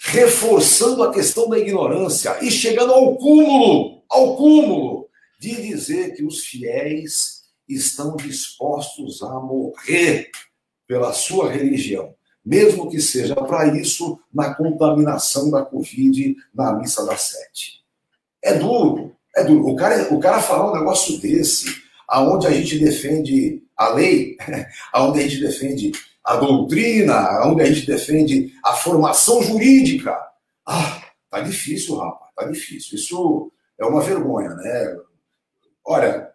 [0.00, 6.44] reforçando a questão da ignorância e chegando ao cúmulo, ao cúmulo, de dizer que os
[6.44, 10.30] fiéis estão dispostos a morrer
[10.86, 12.14] pela sua religião
[12.44, 17.82] mesmo que seja para isso na contaminação da Covid na missa das sete.
[18.42, 19.68] É duro, é duro.
[19.68, 21.66] O cara, o cara falar um negócio desse,
[22.08, 24.36] aonde a gente defende a lei,
[24.92, 25.92] aonde a gente defende
[26.24, 30.16] a doutrina, aonde a gente defende a formação jurídica.
[30.66, 32.96] Ah, tá difícil, rapaz, tá difícil.
[32.96, 34.96] Isso é uma vergonha, né?
[35.84, 36.30] Olha,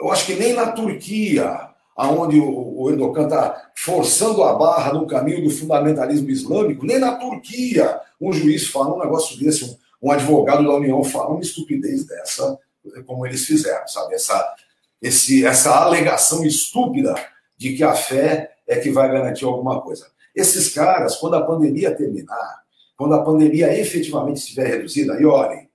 [0.00, 1.67] eu acho que nem na Turquia
[1.98, 8.00] aonde o Erdogan está forçando a barra no caminho do fundamentalismo islâmico, nem na Turquia
[8.20, 12.56] um juiz fala um negócio desse, um, um advogado da União fala uma estupidez dessa,
[13.04, 14.14] como eles fizeram, sabe?
[14.14, 14.54] Essa,
[15.02, 17.16] esse, essa alegação estúpida
[17.56, 20.06] de que a fé é que vai garantir alguma coisa.
[20.32, 22.62] Esses caras, quando a pandemia terminar,
[22.96, 25.68] quando a pandemia efetivamente estiver reduzida, e olhem,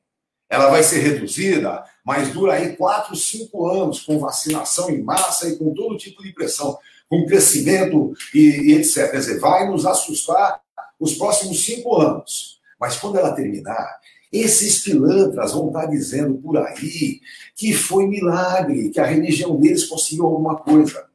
[0.49, 5.57] ela vai ser reduzida, mas dura aí quatro, cinco anos, com vacinação em massa e
[5.57, 6.77] com todo tipo de pressão,
[7.09, 9.11] com crescimento e, e etc.
[9.11, 10.61] Quer dizer, vai nos assustar
[10.99, 12.59] os próximos cinco anos.
[12.79, 13.99] Mas quando ela terminar,
[14.31, 17.21] esses pilantras vão estar dizendo por aí
[17.55, 21.07] que foi milagre, que a religião deles conseguiu alguma coisa.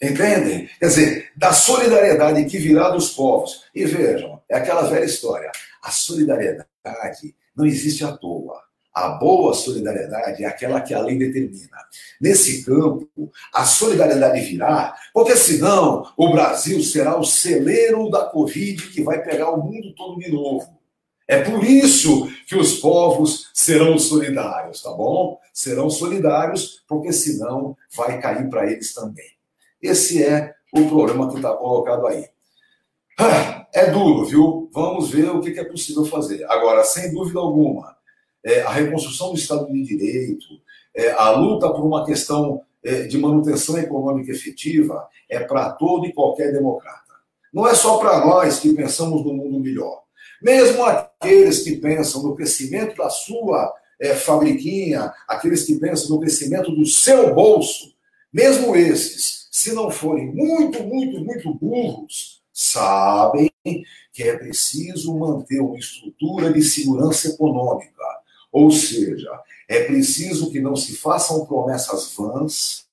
[0.00, 0.68] Entendem?
[0.78, 3.64] Quer dizer, da solidariedade que virá dos povos.
[3.74, 5.50] E vejam, é aquela velha história.
[5.82, 8.69] A solidariedade não existe à toa.
[8.92, 11.76] A boa solidariedade é aquela que a lei determina.
[12.20, 13.08] Nesse campo,
[13.54, 19.50] a solidariedade virá, porque senão o Brasil será o celeiro da Covid que vai pegar
[19.50, 20.80] o mundo todo de novo.
[21.28, 25.38] É por isso que os povos serão solidários, tá bom?
[25.52, 29.30] Serão solidários, porque senão vai cair para eles também.
[29.80, 32.26] Esse é o problema que está colocado aí.
[33.16, 34.68] Ah, é duro, viu?
[34.72, 36.44] Vamos ver o que é possível fazer.
[36.50, 37.96] Agora, sem dúvida alguma,
[38.44, 40.46] é, a reconstrução do Estado de Direito,
[40.94, 46.12] é, a luta por uma questão é, de manutenção econômica efetiva é para todo e
[46.12, 47.00] qualquer democrata.
[47.52, 50.02] Não é só para nós que pensamos no mundo melhor.
[50.42, 56.70] Mesmo aqueles que pensam no crescimento da sua é, fabriquinha, aqueles que pensam no crescimento
[56.70, 57.94] do seu bolso,
[58.32, 63.50] mesmo esses, se não forem muito, muito, muito burros, sabem
[64.12, 68.19] que é preciso manter uma estrutura de segurança econômica.
[68.52, 69.30] Ou seja,
[69.68, 72.86] é preciso que não se façam promessas vãs,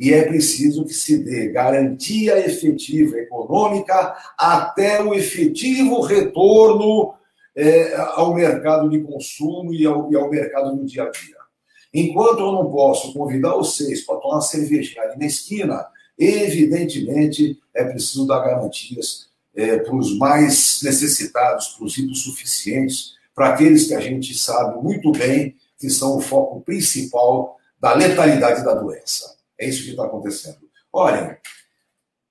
[0.00, 7.14] e é preciso que se dê garantia efetiva econômica até o efetivo retorno
[7.54, 11.36] é, ao mercado de consumo e ao, e ao mercado do dia a dia.
[11.94, 15.86] Enquanto eu não posso convidar vocês para tomar cervejinha ali na esquina,
[16.18, 23.86] evidentemente é preciso dar garantias é, para os mais necessitados, para os hipossuficientes, para aqueles
[23.86, 29.36] que a gente sabe muito bem que são o foco principal da letalidade da doença.
[29.58, 30.58] É isso que está acontecendo.
[30.92, 31.36] Olhem,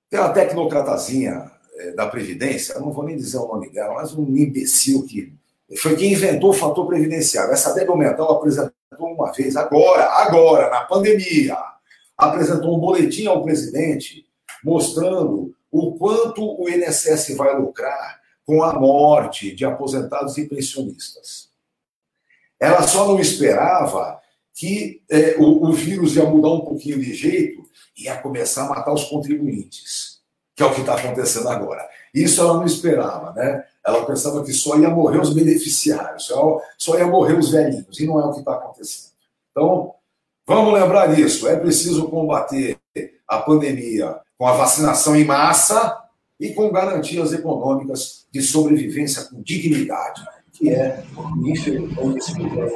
[0.08, 4.24] tem uma tecnocratazinha é, da Previdência, não vou nem dizer o nome dela, mas um
[4.36, 5.34] imbecil que
[5.78, 7.52] foi quem inventou o fator previdenciário.
[7.52, 11.56] Essa débil mental apresentou uma vez, agora, agora, na pandemia,
[12.16, 14.26] apresentou um boletim ao presidente
[14.62, 21.48] mostrando o quanto o INSS vai lucrar com a morte de aposentados e pensionistas.
[22.60, 24.20] Ela só não esperava
[24.54, 27.62] que é, o, o, vírus ia mudar um pouquinho de jeito
[27.96, 30.20] e ia começar a matar os contribuintes,
[30.54, 31.88] que é o que está acontecendo agora.
[32.14, 33.64] Isso ela não esperava, né?
[33.84, 38.06] Ela pensava que só ia morrer os beneficiários, só, só ia morrer os velhinhos, e
[38.06, 39.12] não é o que está acontecendo.
[39.50, 39.94] Então,
[40.46, 42.78] vamos lembrar disso: é preciso combater
[43.26, 46.01] a pandemia com a vacinação em massa
[46.42, 50.20] e com garantias econômicas de sobrevivência com dignidade,
[50.52, 51.04] que é,
[51.44, 52.72] infelizmente, esse governo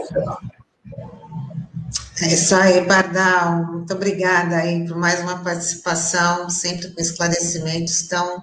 [2.23, 3.67] é isso aí, Bardal.
[3.67, 8.43] Muito obrigada aí por mais uma participação, sempre com esclarecimentos tão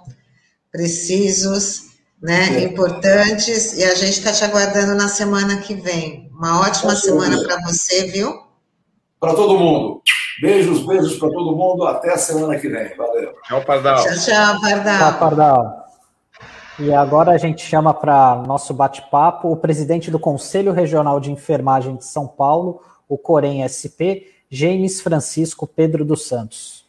[0.71, 1.85] precisos,
[2.21, 2.63] né, é.
[2.65, 6.29] importantes, e a gente está te aguardando na semana que vem.
[6.33, 8.43] Uma ótima semana para você, viu?
[9.19, 10.01] Para todo mundo.
[10.41, 11.85] Beijos, beijos para todo mundo.
[11.85, 12.95] Até a semana que vem.
[12.95, 13.33] Valeu.
[13.47, 14.03] Tchau, Pardal.
[14.03, 14.97] Tchau, tchau, Pardal.
[14.97, 15.83] Tchau, Pardal.
[16.79, 21.95] E agora a gente chama para nosso bate-papo o presidente do Conselho Regional de Enfermagem
[21.95, 26.83] de São Paulo, o Corém SP, James Francisco Pedro dos Santos.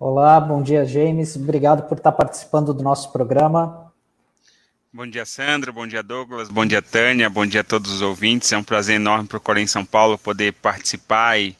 [0.00, 1.34] Olá, bom dia, James.
[1.34, 3.92] Obrigado por estar participando do nosso programa.
[4.92, 5.72] Bom dia, Sandra.
[5.72, 6.48] Bom dia, Douglas.
[6.48, 7.28] Bom dia, Tânia.
[7.28, 8.52] Bom dia a todos os ouvintes.
[8.52, 11.56] É um prazer enorme para o Corém São Paulo poder participar e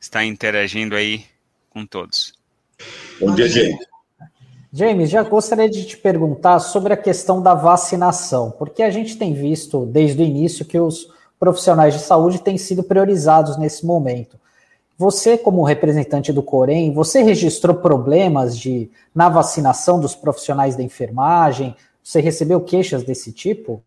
[0.00, 1.24] estar interagindo aí
[1.68, 2.32] com todos.
[3.20, 3.78] Bom dia, James.
[4.72, 9.34] James, já gostaria de te perguntar sobre a questão da vacinação, porque a gente tem
[9.34, 11.08] visto desde o início que os
[11.40, 14.39] profissionais de saúde têm sido priorizados nesse momento.
[15.00, 21.74] Você, como representante do Corém, você registrou problemas de na vacinação dos profissionais da enfermagem,
[22.04, 23.82] você recebeu queixas desse tipo?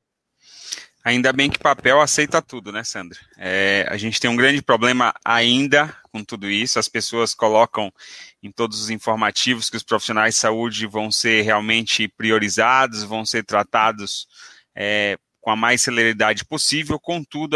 [1.06, 3.20] Ainda bem que papel aceita tudo, né, Sandra?
[3.38, 6.80] É, a gente tem um grande problema ainda com tudo isso.
[6.80, 7.94] As pessoas colocam
[8.42, 13.44] em todos os informativos que os profissionais de saúde vão ser realmente priorizados, vão ser
[13.46, 14.28] tratados
[14.76, 17.00] é, com a mais celeridade possível.
[17.00, 17.56] Contudo,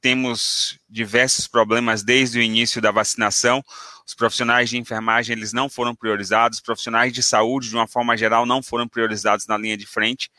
[0.00, 3.62] temos diversos problemas desde o início da vacinação.
[4.06, 8.16] Os profissionais de enfermagem eles não foram priorizados, os profissionais de saúde, de uma forma
[8.16, 10.30] geral, não foram priorizados na linha de frente.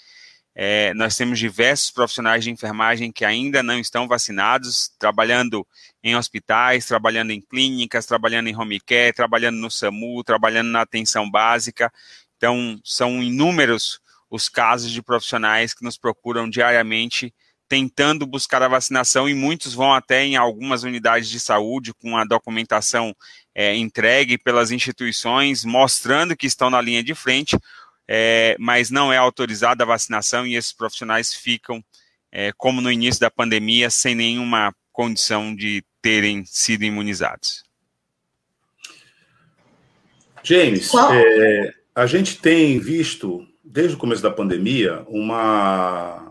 [0.56, 5.66] É, nós temos diversos profissionais de enfermagem que ainda não estão vacinados, trabalhando
[6.04, 11.30] em hospitais, trabalhando em clínicas, trabalhando em home care, trabalhando no SAMU, trabalhando na atenção
[11.30, 11.92] básica.
[12.36, 17.34] Então, são inúmeros os casos de profissionais que nos procuram diariamente
[17.70, 22.26] tentando buscar a vacinação e muitos vão até em algumas unidades de saúde com a
[22.26, 23.16] documentação
[23.54, 27.56] é, entregue pelas instituições, mostrando que estão na linha de frente,
[28.08, 31.84] é, mas não é autorizada a vacinação e esses profissionais ficam,
[32.32, 37.64] é, como no início da pandemia, sem nenhuma condição de terem sido imunizados.
[40.44, 46.29] James, é, a gente tem visto, desde o começo da pandemia, uma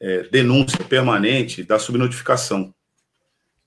[0.00, 2.74] é, denúncia permanente da subnotificação,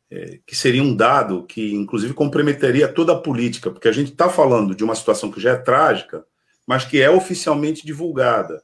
[0.10, 4.30] é, que seria um dado que, inclusive, comprometeria toda a política, porque a gente está
[4.30, 6.26] falando de uma situação que já é trágica,
[6.66, 8.62] mas que é oficialmente divulgada,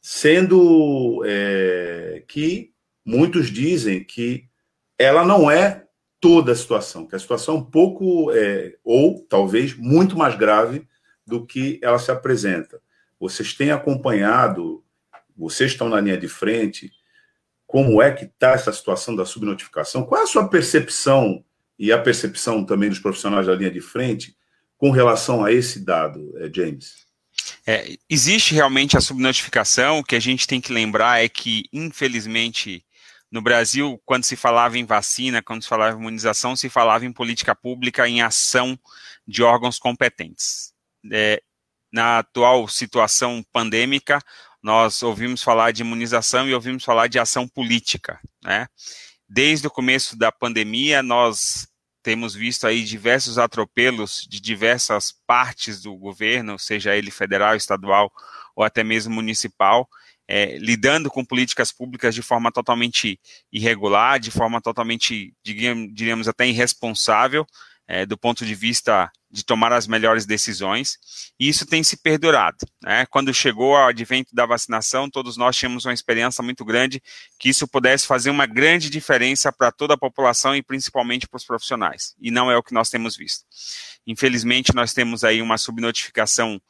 [0.00, 2.72] sendo é, que
[3.04, 4.48] muitos dizem que
[4.98, 5.84] ela não é
[6.20, 10.86] toda a situação, que a situação é um pouco, é, ou talvez muito mais grave
[11.26, 12.80] do que ela se apresenta.
[13.20, 14.82] Vocês têm acompanhado,
[15.36, 16.92] vocês estão na linha de frente,
[17.66, 20.04] como é que está essa situação da subnotificação?
[20.04, 21.44] Qual é a sua percepção
[21.78, 24.36] e a percepção também dos profissionais da linha de frente
[24.76, 27.04] com relação a esse dado, eh, James?
[27.66, 29.98] É, existe realmente a subnotificação.
[29.98, 32.84] O que a gente tem que lembrar é que, infelizmente,
[33.30, 37.12] no Brasil, quando se falava em vacina, quando se falava em imunização, se falava em
[37.12, 38.78] política pública, em ação
[39.26, 40.72] de órgãos competentes.
[41.10, 41.42] É,
[41.92, 44.20] na atual situação pandêmica,
[44.64, 48.66] nós ouvimos falar de imunização e ouvimos falar de ação política, né?
[49.28, 51.68] Desde o começo da pandemia, nós
[52.02, 58.10] temos visto aí diversos atropelos de diversas partes do governo, seja ele federal, estadual
[58.56, 59.86] ou até mesmo municipal,
[60.26, 63.20] é, lidando com políticas públicas de forma totalmente
[63.52, 67.46] irregular, de forma totalmente, diríamos, até irresponsável,
[67.86, 70.96] é, do ponto de vista de tomar as melhores decisões,
[71.38, 72.58] e isso tem se perdurado.
[72.82, 73.04] Né?
[73.06, 77.02] Quando chegou o advento da vacinação, todos nós tínhamos uma esperança muito grande
[77.38, 81.44] que isso pudesse fazer uma grande diferença para toda a população e principalmente para os
[81.44, 83.44] profissionais, e não é o que nós temos visto.
[84.06, 86.60] Infelizmente, nós temos aí uma subnotificação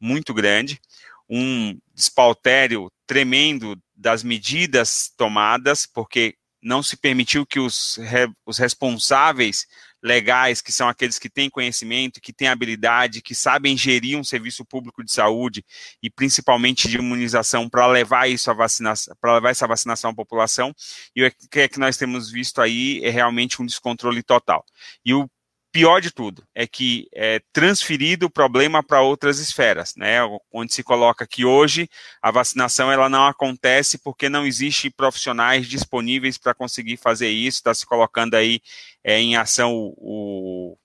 [0.00, 0.80] muito grande,
[1.28, 7.98] um despautério tremendo das medidas tomadas, porque não se permitiu que os,
[8.46, 9.66] os responsáveis
[10.04, 14.62] legais, que são aqueles que têm conhecimento, que têm habilidade, que sabem gerir um serviço
[14.62, 15.64] público de saúde
[16.02, 20.74] e principalmente de imunização para levar isso à vacinação, para levar essa vacinação à população.
[21.16, 24.62] E o que é que nós temos visto aí é realmente um descontrole total.
[25.02, 25.26] E o
[25.74, 30.20] pior de tudo é que é transferido o problema para outras esferas, né?
[30.52, 31.90] Onde se coloca que hoje
[32.22, 37.58] a vacinação ela não acontece porque não existe profissionais disponíveis para conseguir fazer isso.
[37.58, 38.60] Está se colocando aí
[39.02, 40.78] é, em ação o,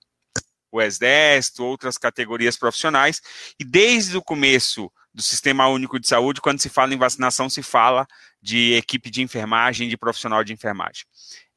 [0.72, 3.22] o Exército, outras categorias profissionais,
[3.60, 7.62] e desde o começo do Sistema Único de Saúde, quando se fala em vacinação, se
[7.62, 8.08] fala
[8.42, 11.04] de equipe de enfermagem, de profissional de enfermagem.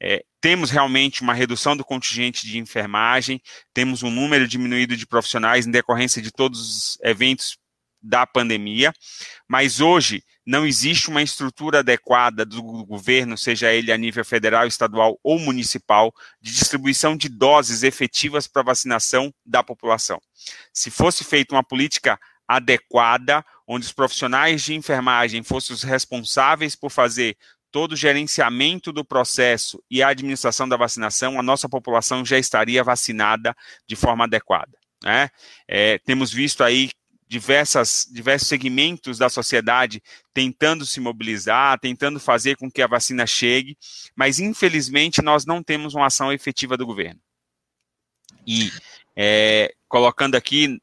[0.06, 3.40] É, temos realmente uma redução do contingente de enfermagem,
[3.72, 7.56] temos um número diminuído de profissionais em decorrência de todos os eventos
[8.02, 8.92] da pandemia,
[9.48, 15.18] mas hoje não existe uma estrutura adequada do governo, seja ele a nível federal, estadual
[15.22, 20.20] ou municipal, de distribuição de doses efetivas para vacinação da população.
[20.70, 26.90] Se fosse feita uma política adequada, onde os profissionais de enfermagem fossem os responsáveis por
[26.90, 27.38] fazer
[27.74, 32.84] todo o gerenciamento do processo e a administração da vacinação, a nossa população já estaria
[32.84, 33.52] vacinada
[33.84, 34.78] de forma adequada.
[35.02, 35.28] Né?
[35.66, 36.90] É, temos visto aí
[37.26, 40.00] diversas, diversos segmentos da sociedade
[40.32, 43.76] tentando se mobilizar, tentando fazer com que a vacina chegue,
[44.14, 47.20] mas infelizmente nós não temos uma ação efetiva do governo.
[48.46, 48.70] E
[49.16, 50.80] é, colocando aqui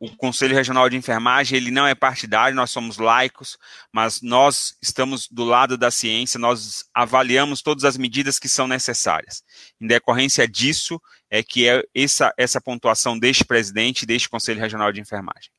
[0.00, 3.58] o Conselho Regional de Enfermagem, ele não é partidário, nós somos laicos,
[3.92, 9.44] mas nós estamos do lado da ciência, nós avaliamos todas as medidas que são necessárias.
[9.78, 10.98] Em decorrência disso,
[11.28, 15.50] é que é essa, essa pontuação deste presidente e deste Conselho Regional de Enfermagem.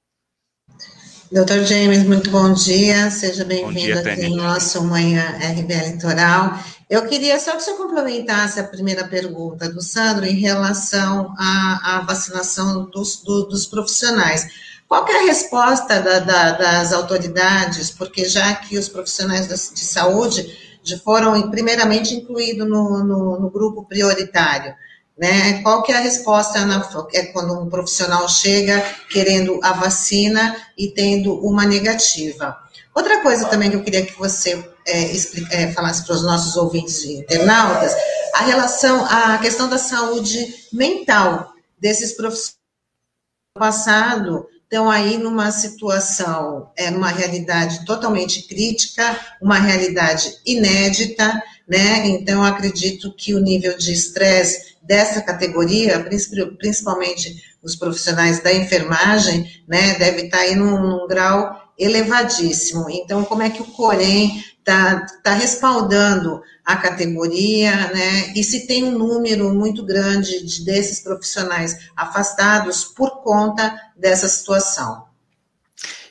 [1.32, 6.60] Doutor James, muito bom dia, seja bem-vindo aqui em nosso Manhã RBL Litoral.
[6.90, 12.00] Eu queria só que o senhor complementasse a primeira pergunta do Sandro em relação à,
[12.00, 14.46] à vacinação dos, do, dos profissionais.
[14.90, 17.92] Qual é a resposta da, da, das autoridades?
[17.92, 20.54] Porque já que os profissionais de saúde
[20.84, 24.76] já foram primeiramente incluídos no, no, no grupo prioritário.
[25.22, 25.62] Né?
[25.62, 30.88] Qual que é a resposta na, é quando um profissional chega querendo a vacina e
[30.88, 32.58] tendo uma negativa?
[32.92, 36.58] Outra coisa também que eu queria que você é, explica, é, falasse para os nossos
[36.58, 37.96] ouvintes e internautas,
[38.34, 42.60] a relação, a questão da saúde mental desses profissionais
[43.54, 52.08] passado estão aí numa situação, é uma realidade totalmente crítica, uma realidade inédita, né?
[52.08, 56.02] Então, acredito que o nível de estresse dessa categoria,
[56.58, 62.90] principalmente os profissionais da enfermagem, né, deve estar aí num, num grau elevadíssimo.
[62.90, 68.34] Então, como é que o Corém está tá respaldando a categoria, né?
[68.36, 75.06] E se tem um número muito grande de, desses profissionais afastados por conta dessa situação?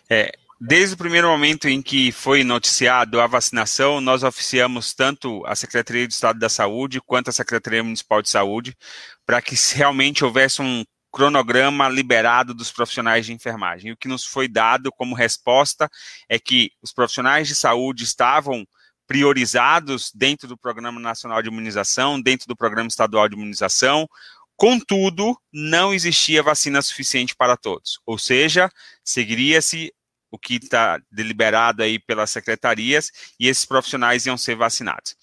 [0.08, 5.56] É, Desde o primeiro momento em que foi noticiado a vacinação, nós oficiamos tanto a
[5.56, 8.76] Secretaria de Estado da Saúde quanto a Secretaria Municipal de Saúde
[9.24, 13.92] para que realmente houvesse um cronograma liberado dos profissionais de enfermagem.
[13.92, 15.90] O que nos foi dado como resposta
[16.28, 18.66] é que os profissionais de saúde estavam
[19.06, 24.08] priorizados dentro do Programa Nacional de Imunização, dentro do Programa Estadual de Imunização,
[24.56, 27.98] contudo, não existia vacina suficiente para todos.
[28.06, 28.70] Ou seja,
[29.02, 29.92] seguiria-se
[30.30, 35.16] o que está deliberado aí pelas secretarias e esses profissionais iam ser vacinados.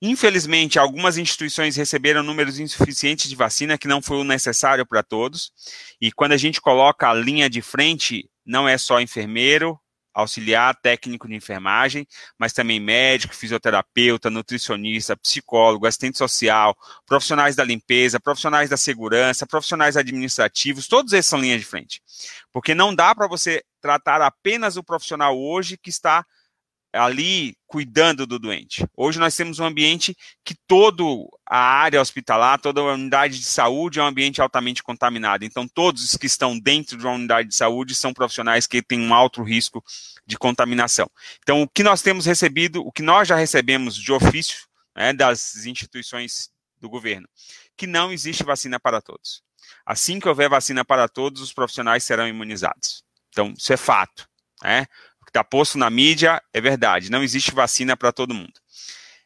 [0.00, 5.52] Infelizmente, algumas instituições receberam números insuficientes de vacina, que não foi o necessário para todos.
[6.00, 9.78] E quando a gente coloca a linha de frente, não é só enfermeiro,
[10.14, 16.76] auxiliar técnico de enfermagem, mas também médico, fisioterapeuta, nutricionista, psicólogo, assistente social,
[17.06, 22.02] profissionais da limpeza, profissionais da segurança, profissionais administrativos, todos esses são linhas de frente.
[22.52, 26.24] Porque não dá para você tratar apenas o profissional hoje que está
[26.98, 28.84] ali cuidando do doente.
[28.96, 31.02] Hoje nós temos um ambiente que toda
[31.46, 35.44] a área hospitalar, toda a unidade de saúde é um ambiente altamente contaminado.
[35.44, 39.00] Então, todos os que estão dentro de uma unidade de saúde são profissionais que têm
[39.00, 39.84] um alto risco
[40.26, 41.08] de contaminação.
[41.42, 45.66] Então, o que nós temos recebido, o que nós já recebemos de ofício né, das
[45.66, 47.28] instituições do governo,
[47.76, 49.42] que não existe vacina para todos.
[49.86, 53.04] Assim que houver vacina para todos, os profissionais serão imunizados.
[53.30, 54.28] Então, isso é fato.
[54.62, 54.86] Né?
[55.28, 58.54] Que está posto na mídia é verdade, não existe vacina para todo mundo.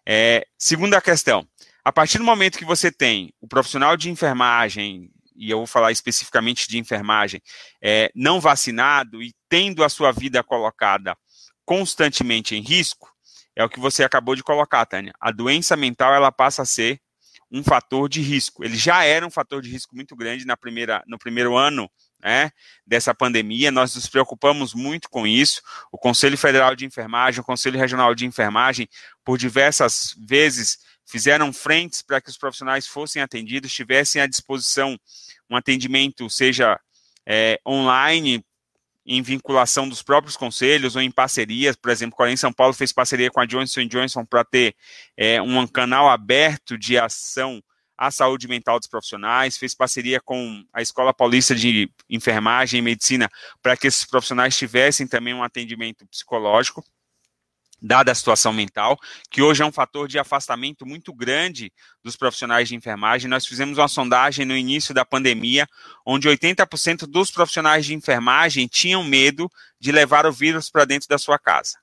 [0.05, 1.47] É, segunda questão,
[1.85, 5.93] a partir do momento que você tem o profissional de enfermagem, e eu vou falar
[5.93, 7.41] especificamente de enfermagem,
[7.81, 11.17] é, não vacinado e tendo a sua vida colocada
[11.65, 13.09] constantemente em risco,
[13.55, 15.13] é o que você acabou de colocar, Tânia.
[15.21, 17.01] A doença mental ela passa a ser
[17.51, 18.65] um fator de risco.
[18.65, 21.89] Ele já era um fator de risco muito grande na primeira, no primeiro ano
[22.23, 22.51] né,
[22.87, 23.71] dessa pandemia.
[23.71, 25.61] Nós nos preocupamos muito com isso.
[25.91, 28.89] O Conselho Federal de Enfermagem, o Conselho Regional de Enfermagem,
[29.25, 34.99] por diversas vezes fizeram frentes para que os profissionais fossem atendidos, tivessem à disposição
[35.51, 36.81] um atendimento, seja
[37.27, 38.45] é, online,
[39.05, 43.31] em vinculação dos próprios conselhos ou em parcerias, por exemplo, Corém São Paulo fez parceria
[43.31, 44.77] com a Johnson Johnson para ter
[45.17, 47.63] é, um canal aberto de ação
[47.97, 53.29] a saúde mental dos profissionais, fez parceria com a Escola Paulista de Enfermagem e Medicina
[53.63, 56.85] para que esses profissionais tivessem também um atendimento psicológico,
[57.83, 61.73] dada a situação mental, que hoje é um fator de afastamento muito grande
[62.03, 63.29] dos profissionais de enfermagem.
[63.29, 65.67] Nós fizemos uma sondagem no início da pandemia,
[66.07, 71.19] onde 80% dos profissionais de enfermagem tinham medo de levar o vírus para dentro da
[71.19, 71.82] sua casa.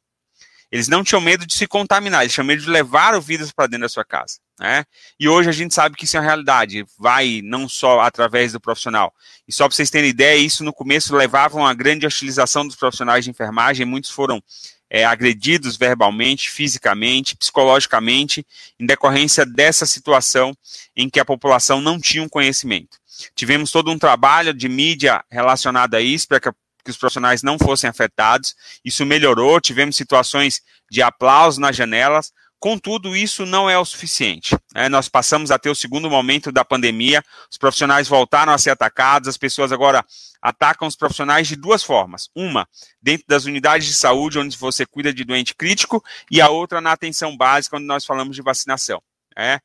[0.72, 3.68] Eles não tinham medo de se contaminar, eles tinham medo de levar o vírus para
[3.68, 4.40] dentro da sua casa.
[4.60, 4.86] Né?
[5.20, 8.60] E hoje a gente sabe que isso é uma realidade, vai não só através do
[8.60, 9.14] profissional.
[9.48, 12.76] E só para vocês terem ideia, isso no começo levava a uma grande hostilização dos
[12.76, 14.44] profissionais de enfermagem, muitos foram
[14.90, 18.46] é, agredidos verbalmente, fisicamente, psicologicamente,
[18.80, 20.56] em decorrência dessa situação
[20.96, 22.98] em que a população não tinha um conhecimento.
[23.36, 26.50] Tivemos todo um trabalho de mídia relacionado a isso, para que
[26.90, 28.56] que os profissionais não fossem afetados.
[28.84, 34.54] Isso melhorou, tivemos situações de aplauso nas janelas, Contudo, isso não é o suficiente.
[34.76, 34.90] Né?
[34.90, 39.30] Nós passamos a ter o segundo momento da pandemia, os profissionais voltaram a ser atacados,
[39.30, 40.06] as pessoas agora
[40.42, 42.30] atacam os profissionais de duas formas.
[42.36, 42.68] Uma,
[43.02, 46.92] dentro das unidades de saúde, onde você cuida de doente crítico, e a outra na
[46.92, 49.02] atenção básica, onde nós falamos de vacinação.
[49.38, 49.60] Né?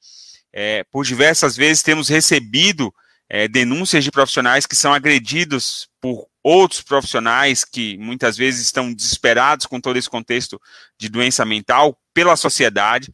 [0.52, 2.94] É, por diversas vezes temos recebido
[3.28, 9.64] é, denúncias de profissionais que são agredidos por outros profissionais que muitas vezes estão desesperados
[9.64, 10.60] com todo esse contexto
[10.98, 13.10] de doença mental pela sociedade,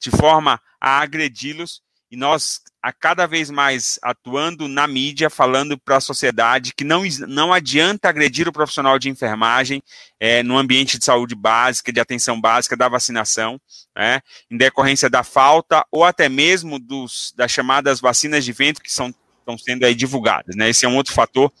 [0.00, 1.80] de forma a agredi-los.
[2.10, 7.04] e nós a cada vez mais atuando na mídia, falando para a sociedade que não,
[7.28, 9.80] não adianta agredir o profissional de enfermagem
[10.18, 13.60] é, no ambiente de saúde básica, de atenção básica, da vacinação,
[13.96, 14.20] né,
[14.50, 19.14] em decorrência da falta ou até mesmo dos, das chamadas vacinas de vento que são,
[19.38, 20.56] estão sendo divulgadas.
[20.56, 21.52] Né, esse é um outro fator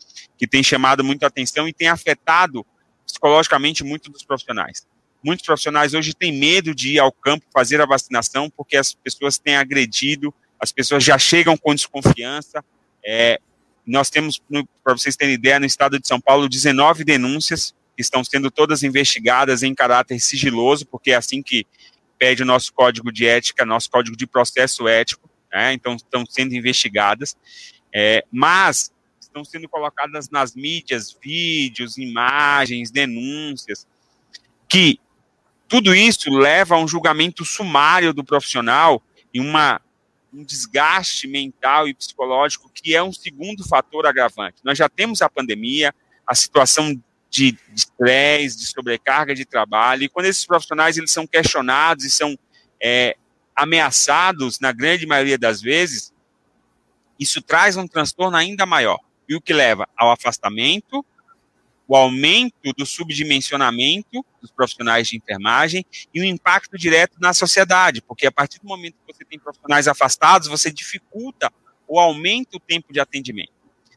[0.42, 2.66] que tem chamado muito atenção e tem afetado
[3.06, 4.84] psicologicamente muito dos profissionais.
[5.22, 9.38] Muitos profissionais hoje têm medo de ir ao campo fazer a vacinação porque as pessoas
[9.38, 12.64] têm agredido as pessoas já chegam com desconfiança.
[13.04, 13.40] É,
[13.84, 14.40] nós temos,
[14.84, 18.84] para vocês terem ideia, no estado de São Paulo, 19 denúncias que estão sendo todas
[18.84, 21.66] investigadas em caráter sigiloso, porque é assim que
[22.16, 25.72] pede o nosso código de ética, nosso código de processo ético, né?
[25.72, 27.36] então estão sendo investigadas,
[27.92, 28.92] é, mas
[29.32, 33.86] estão sendo colocadas nas mídias vídeos, imagens, denúncias,
[34.68, 35.00] que
[35.66, 39.02] tudo isso leva a um julgamento sumário do profissional
[39.32, 39.80] e uma
[40.34, 44.56] um desgaste mental e psicológico, que é um segundo fator agravante.
[44.64, 45.94] Nós já temos a pandemia,
[46.26, 52.04] a situação de estresse, de, sobrecarga de trabalho, e quando esses profissionais eles são questionados
[52.04, 52.38] e são
[52.82, 53.16] é,
[53.54, 56.12] ameaçados, na grande maioria das vezes,
[57.18, 58.98] isso traz um transtorno ainda maior,
[59.28, 61.04] e o que leva ao afastamento,
[61.86, 68.26] o aumento do subdimensionamento dos profissionais de enfermagem e o impacto direto na sociedade, porque
[68.26, 71.52] a partir do momento que você tem profissionais afastados, você dificulta
[71.86, 73.52] ou aumenta o tempo de atendimento.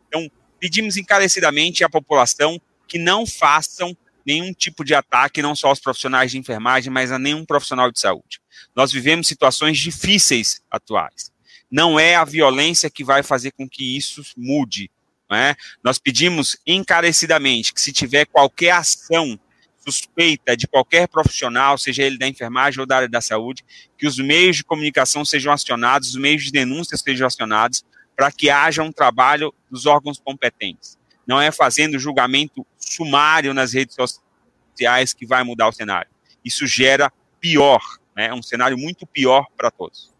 [0.07, 3.95] Então, pedimos encarecidamente à população que não façam
[4.25, 7.99] nenhum tipo de ataque, não só aos profissionais de enfermagem, mas a nenhum profissional de
[7.99, 8.41] saúde.
[8.75, 11.31] Nós vivemos situações difíceis atuais.
[11.69, 14.89] Não é a violência que vai fazer com que isso mude.
[15.31, 15.55] É?
[15.83, 19.39] Nós pedimos encarecidamente que, se tiver qualquer ação
[19.85, 23.63] suspeita de qualquer profissional, seja ele da enfermagem ou da área da saúde,
[23.97, 27.83] que os meios de comunicação sejam acionados, os meios de denúncia sejam acionados,
[28.15, 30.97] para que haja um trabalho dos órgãos competentes.
[31.27, 36.09] Não é fazendo julgamento sumário nas redes sociais que vai mudar o cenário.
[36.43, 37.81] Isso gera pior,
[38.15, 38.33] né?
[38.33, 40.13] um cenário muito pior para todos.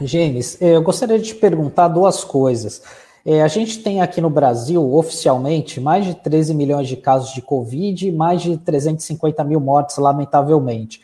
[0.00, 2.82] James, eu gostaria de te perguntar duas coisas.
[3.24, 7.40] É, a gente tem aqui no Brasil, oficialmente, mais de 13 milhões de casos de
[7.40, 11.00] Covid e mais de 350 mil mortes, lamentavelmente.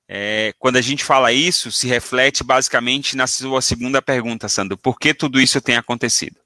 [0.08, 4.76] É, quando a gente fala isso, se reflete basicamente na sua segunda pergunta, Sandro.
[4.78, 6.43] Por que tudo isso tem acontecido?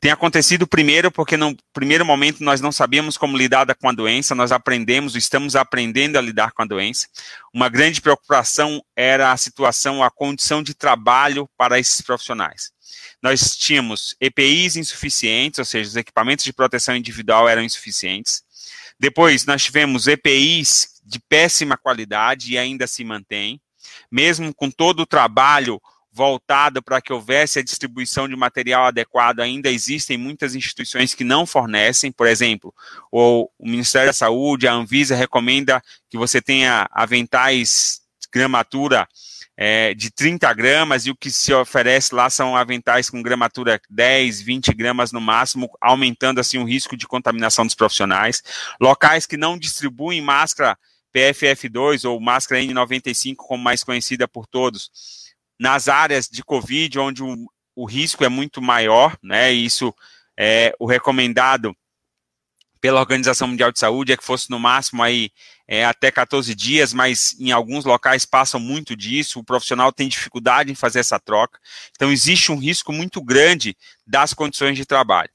[0.00, 4.34] Tem acontecido primeiro porque no primeiro momento nós não sabíamos como lidar com a doença,
[4.34, 7.08] nós aprendemos, estamos aprendendo a lidar com a doença.
[7.52, 12.70] Uma grande preocupação era a situação, a condição de trabalho para esses profissionais.
[13.22, 18.42] Nós tínhamos EPIs insuficientes, ou seja, os equipamentos de proteção individual eram insuficientes.
[18.98, 23.60] Depois nós tivemos EPIs de péssima qualidade e ainda se mantém.
[24.10, 25.80] Mesmo com todo o trabalho
[26.12, 31.46] voltado para que houvesse a distribuição de material adequado, ainda existem muitas instituições que não
[31.46, 32.74] fornecem, por exemplo,
[33.12, 38.00] o, Ministério da Saúde, a Anvisa recomenda que você tenha aventais
[38.32, 39.08] gramatura
[39.56, 44.40] é, de 30 gramas e o que se oferece lá são aventais com gramatura 10,
[44.40, 48.42] 20 gramas no máximo, aumentando assim o risco de contaminação dos profissionais.
[48.80, 50.78] Locais que não distribuem máscara
[51.14, 54.90] PFF2 ou máscara N95, como mais conhecida por todos,
[55.58, 57.36] nas áreas de Covid, onde o,
[57.74, 59.52] o risco é muito maior, né?
[59.52, 59.94] Isso
[60.36, 61.74] é o recomendado
[62.80, 65.30] pela Organização Mundial de Saúde é que fosse no máximo aí
[65.66, 70.70] é, até 14 dias, mas em alguns locais passam muito disso, o profissional tem dificuldade
[70.70, 71.58] em fazer essa troca.
[71.90, 75.30] Então, existe um risco muito grande das condições de trabalho.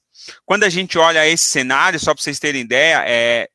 [0.45, 3.49] Quando a gente olha esse cenário, só para vocês terem ideia, é,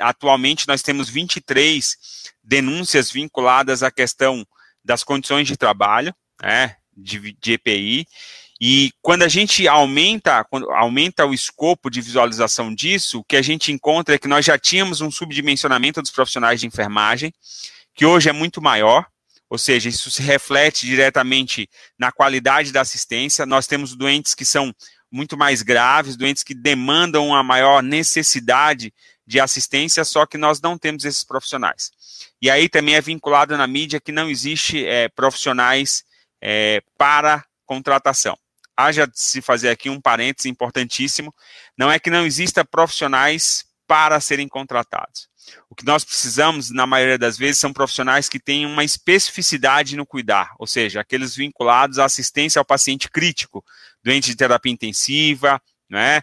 [0.00, 1.96] atualmente nós temos 23
[2.42, 4.46] denúncias vinculadas à questão
[4.88, 8.06] das condições de trabalho, né, de, de EPI,
[8.58, 10.44] e quando a gente aumenta,
[10.76, 14.58] aumenta o escopo de visualização disso, o que a gente encontra é que nós já
[14.58, 17.32] tínhamos um subdimensionamento dos profissionais de enfermagem,
[17.94, 19.06] que hoje é muito maior,
[19.50, 21.68] ou seja, isso se reflete diretamente
[21.98, 23.46] na qualidade da assistência.
[23.46, 24.74] Nós temos doentes que são
[25.10, 28.92] muito mais graves, doentes que demandam uma maior necessidade
[29.28, 31.90] de assistência, só que nós não temos esses profissionais.
[32.40, 36.02] E aí também é vinculado na mídia que não existe é, profissionais
[36.40, 38.36] é, para contratação
[38.78, 41.34] haja de se fazer aqui um parênteses importantíssimo,
[41.76, 45.28] não é que não exista profissionais para serem contratados.
[45.68, 50.06] O que nós precisamos, na maioria das vezes, são profissionais que tenham uma especificidade no
[50.06, 53.64] cuidar, ou seja, aqueles vinculados à assistência ao paciente crítico,
[54.04, 56.20] doente de terapia intensiva, né,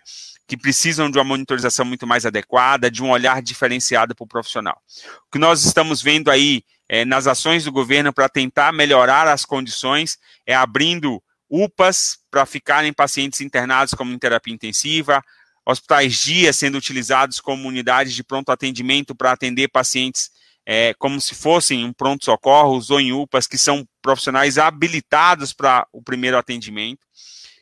[0.47, 4.79] que precisam de uma monitorização muito mais adequada, de um olhar diferenciado para o profissional.
[5.27, 9.43] O que nós estamos vendo aí é, nas ações do governo para tentar melhorar as
[9.43, 15.21] condições é abrindo UPAs para ficarem pacientes internados como em terapia intensiva,
[15.65, 20.29] hospitais dias sendo utilizados como unidades de pronto atendimento para atender pacientes
[20.65, 26.01] é, como se fossem um pronto-socorro, ou em UPAs, que são profissionais habilitados para o
[26.01, 27.05] primeiro atendimento.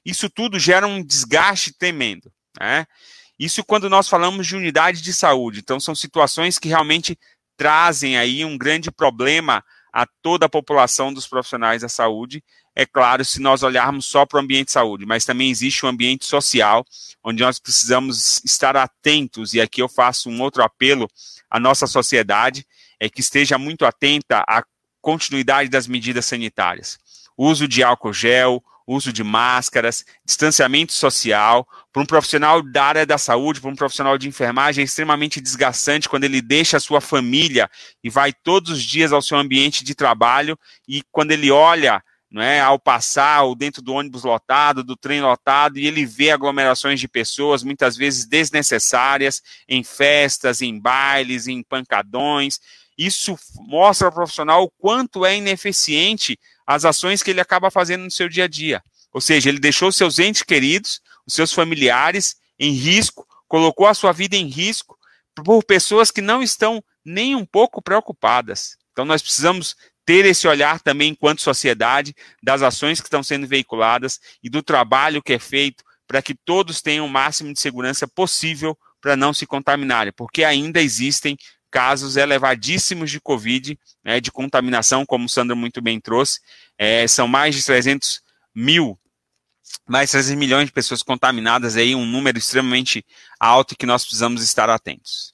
[0.05, 2.31] Isso tudo gera um desgaste tremendo.
[2.59, 2.85] Né?
[3.37, 5.59] Isso quando nós falamos de unidade de saúde.
[5.59, 7.17] Então, são situações que realmente
[7.55, 12.43] trazem aí um grande problema a toda a população dos profissionais da saúde
[12.75, 15.89] é claro, se nós olharmos só para o ambiente de saúde, mas também existe um
[15.89, 16.83] ambiente social,
[17.23, 21.07] onde nós precisamos estar atentos, e aqui eu faço um outro apelo
[21.49, 22.65] à nossa sociedade,
[22.99, 24.63] é que esteja muito atenta à
[24.99, 26.97] continuidade das medidas sanitárias.
[27.37, 31.67] Uso de álcool gel, uso de máscaras, distanciamento social.
[31.91, 36.09] Para um profissional da área da saúde, para um profissional de enfermagem, é extremamente desgastante
[36.09, 37.69] quando ele deixa a sua família
[38.03, 40.57] e vai todos os dias ao seu ambiente de trabalho
[40.87, 42.03] e quando ele olha
[42.33, 46.31] não é, ao passar ou dentro do ônibus lotado, do trem lotado, e ele vê
[46.31, 52.59] aglomerações de pessoas, muitas vezes desnecessárias, em festas, em bailes, em pancadões.
[52.97, 58.11] Isso mostra ao profissional o quanto é ineficiente as ações que ele acaba fazendo no
[58.11, 58.83] seu dia a dia.
[59.11, 64.11] Ou seja, ele deixou seus entes queridos, os seus familiares em risco, colocou a sua
[64.11, 64.97] vida em risco
[65.45, 68.77] por pessoas que não estão nem um pouco preocupadas.
[68.91, 74.19] Então, nós precisamos ter esse olhar também enquanto sociedade das ações que estão sendo veiculadas
[74.43, 78.77] e do trabalho que é feito para que todos tenham o máximo de segurança possível
[79.01, 81.37] para não se contaminarem, porque ainda existem
[81.73, 86.39] casos elevadíssimos de Covid, né, de contaminação, como o Sandro muito bem trouxe,
[86.77, 88.21] é, são mais de 300
[88.53, 88.95] mil,
[89.89, 93.03] mais de 300 milhões de pessoas contaminadas, aí um número extremamente
[93.39, 95.33] alto que nós precisamos estar atentos.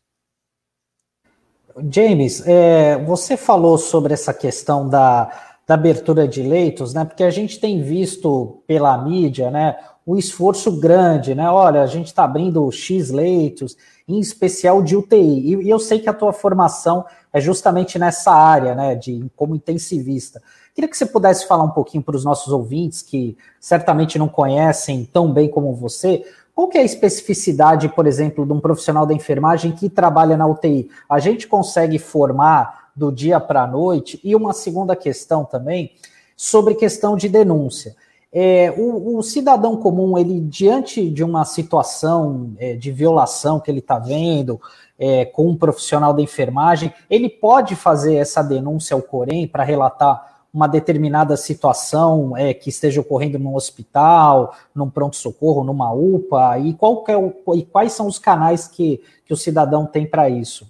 [1.92, 5.30] James, é, você falou sobre essa questão da,
[5.68, 7.04] da abertura de leitos, né?
[7.04, 9.76] Porque a gente tem visto pela mídia, né?
[10.08, 11.50] Um esforço grande, né?
[11.50, 13.78] Olha, a gente está abrindo X leitos,
[14.10, 15.18] em especial de UTI.
[15.18, 18.96] E, e, eu sei que a tua formação é justamente nessa área, né?
[18.96, 20.42] De como intensivista.
[20.76, 25.08] Queria que você pudesse falar um pouquinho para os nossos ouvintes que certamente não conhecem
[25.14, 26.26] tão bem como você
[26.60, 30.46] qual que é a especificidade, por exemplo, de um profissional da enfermagem que trabalha na
[30.46, 30.90] UTI?
[31.10, 34.20] A gente consegue formar do dia para a noite?
[34.22, 35.94] E uma segunda questão também,
[36.36, 37.96] sobre questão de denúncia.
[38.32, 43.80] É, o, o, cidadão comum, ele, diante de uma situação é, de violação que ele
[43.80, 44.62] está vendo
[45.00, 50.30] é, com um profissional da enfermagem, ele pode fazer essa denúncia ao Corém para relatar
[50.54, 57.04] uma determinada situação é, que esteja ocorrendo num hospital, num pronto-socorro, numa UPA, e, qual
[57.08, 60.70] é o, e quais são os canais que, que o cidadão tem para isso?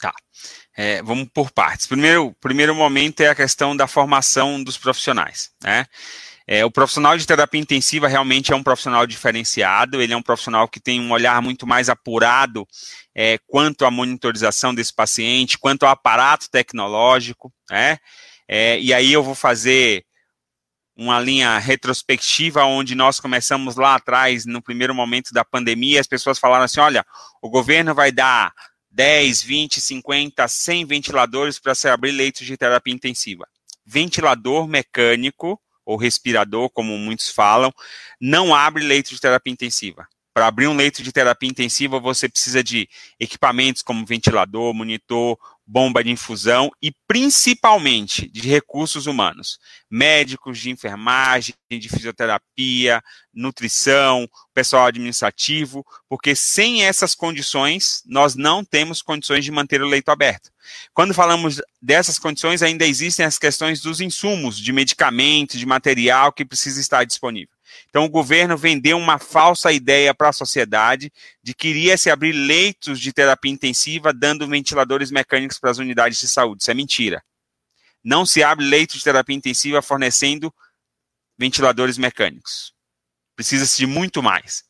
[0.00, 0.12] Tá.
[0.76, 1.86] É, vamos por partes.
[1.86, 5.50] Primeiro, primeiro momento é a questão da formação dos profissionais.
[5.62, 5.86] Né?
[6.46, 10.68] É, o profissional de terapia intensiva realmente é um profissional diferenciado, ele é um profissional
[10.68, 12.68] que tem um olhar muito mais apurado
[13.14, 17.98] é, quanto à monitorização desse paciente, quanto ao aparato tecnológico, né?
[18.48, 20.04] É, e aí eu vou fazer
[20.96, 26.38] uma linha retrospectiva onde nós começamos lá atrás, no primeiro momento da pandemia, as pessoas
[26.38, 27.04] falaram assim: olha,
[27.42, 28.52] o governo vai dar
[28.96, 33.46] 10, 20, 50, 100 ventiladores para se abrir leitos de terapia intensiva.
[33.84, 37.70] Ventilador mecânico, ou respirador, como muitos falam,
[38.18, 40.08] não abre leito de terapia intensiva.
[40.32, 42.88] Para abrir um leito de terapia intensiva, você precisa de
[43.20, 49.58] equipamentos como ventilador, monitor, bomba de infusão e principalmente de recursos humanos,
[49.90, 53.02] médicos de enfermagem, de fisioterapia,
[53.34, 60.10] nutrição, pessoal administrativo, porque sem essas condições nós não temos condições de manter o leito
[60.10, 60.50] aberto.
[60.94, 66.44] Quando falamos dessas condições, ainda existem as questões dos insumos, de medicamentos, de material que
[66.44, 67.55] precisa estar disponível.
[67.88, 71.12] Então, o governo vendeu uma falsa ideia para a sociedade
[71.42, 76.18] de que iria se abrir leitos de terapia intensiva dando ventiladores mecânicos para as unidades
[76.18, 76.62] de saúde.
[76.62, 77.22] Isso é mentira.
[78.02, 80.54] Não se abre leito de terapia intensiva fornecendo
[81.38, 82.72] ventiladores mecânicos.
[83.34, 84.64] Precisa-se de muito mais.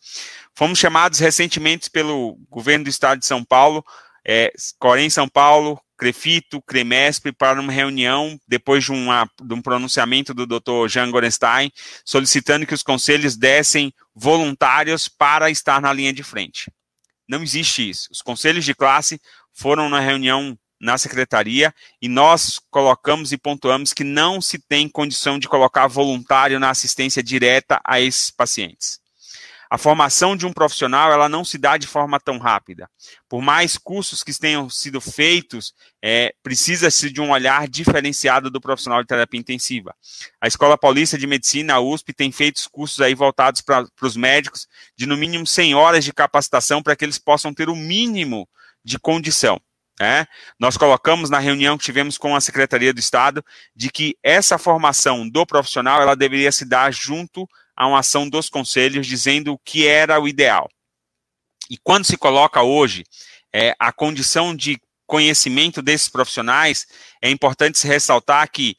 [0.55, 3.85] Fomos chamados recentemente pelo governo do estado de São Paulo,
[4.27, 10.35] é, Corém São Paulo, Crefito, Cremesp, para uma reunião, depois de, uma, de um pronunciamento
[10.35, 10.89] do Dr.
[10.89, 11.71] Jean Gorenstein,
[12.05, 16.71] solicitando que os conselhos dessem voluntários para estar na linha de frente.
[17.29, 18.09] Não existe isso.
[18.11, 19.21] Os conselhos de classe
[19.53, 25.39] foram na reunião na secretaria e nós colocamos e pontuamos que não se tem condição
[25.39, 29.01] de colocar voluntário na assistência direta a esses pacientes.
[29.71, 32.89] A formação de um profissional ela não se dá de forma tão rápida.
[33.29, 39.03] Por mais cursos que tenham sido feitos, é, precisa-se de um olhar diferenciado do profissional
[39.03, 39.95] de terapia intensiva.
[40.41, 44.67] A Escola Paulista de Medicina, a USP, tem feito cursos aí voltados para os médicos
[44.97, 48.49] de no mínimo 100 horas de capacitação para que eles possam ter o mínimo
[48.85, 49.61] de condição.
[49.99, 50.27] É,
[50.61, 53.43] nós colocamos na reunião que tivemos com a Secretaria do Estado
[53.75, 58.49] de que essa formação do profissional ela deveria se dar junto a uma ação dos
[58.49, 60.69] conselhos dizendo o que era o ideal.
[61.71, 63.05] E quando se coloca hoje
[63.53, 66.87] é, a condição de conhecimento desses profissionais,
[67.23, 68.77] é importante se ressaltar que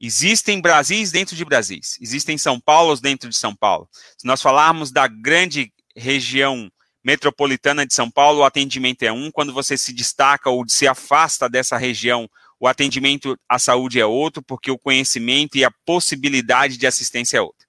[0.00, 3.88] existem Brasis dentro de Brasis, existem São Paulos dentro de São Paulo.
[4.16, 6.70] Se nós falarmos da grande região
[7.04, 9.30] metropolitana de São Paulo, o atendimento é um.
[9.30, 12.28] Quando você se destaca ou se afasta dessa região,
[12.58, 17.40] o atendimento à saúde é outro, porque o conhecimento e a possibilidade de assistência é
[17.40, 17.66] outra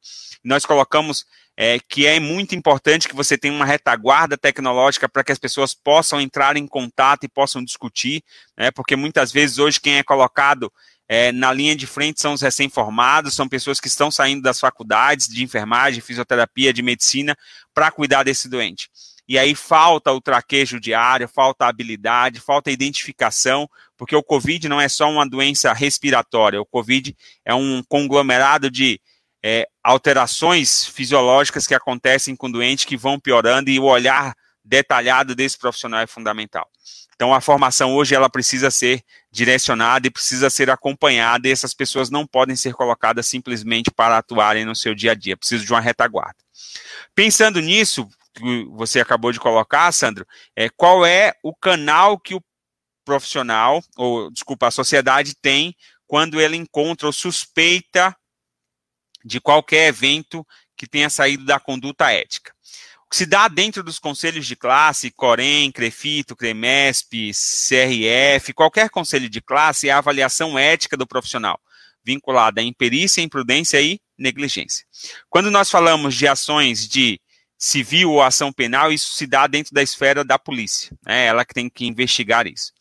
[0.48, 1.26] nós colocamos
[1.56, 5.74] é, que é muito importante que você tenha uma retaguarda tecnológica para que as pessoas
[5.74, 8.24] possam entrar em contato e possam discutir,
[8.56, 10.72] né, porque muitas vezes hoje quem é colocado
[11.10, 15.28] é, na linha de frente são os recém-formados, são pessoas que estão saindo das faculdades
[15.28, 17.36] de enfermagem, fisioterapia, de medicina,
[17.74, 18.90] para cuidar desse doente.
[19.28, 24.70] E aí falta o traquejo diário, falta a habilidade, falta a identificação, porque o Covid
[24.70, 29.02] não é só uma doença respiratória, o Covid é um conglomerado de
[29.50, 35.34] é, alterações fisiológicas que acontecem com o doente que vão piorando e o olhar detalhado
[35.34, 36.70] desse profissional é fundamental.
[37.16, 42.10] Então a formação hoje ela precisa ser direcionada e precisa ser acompanhada e essas pessoas
[42.10, 45.80] não podem ser colocadas simplesmente para atuarem no seu dia a dia, precisa de uma
[45.80, 46.36] retaguarda.
[47.16, 50.28] Pensando nisso, que você acabou de colocar, Sandro,
[50.58, 52.44] é, qual é o canal que o
[53.06, 55.74] profissional, ou desculpa, a sociedade tem
[56.06, 58.14] quando ele encontra ou suspeita
[59.28, 62.54] de qualquer evento que tenha saído da conduta ética.
[63.06, 69.30] O que se dá dentro dos conselhos de classe, Corém, Crefito, Cremesp, CRF, qualquer conselho
[69.30, 71.60] de classe é a avaliação ética do profissional,
[72.04, 74.86] vinculada à imperícia, imprudência e negligência.
[75.30, 77.20] Quando nós falamos de ações de
[77.58, 80.96] civil ou ação penal, isso se dá dentro da esfera da polícia.
[81.06, 82.72] É ela que tem que investigar isso.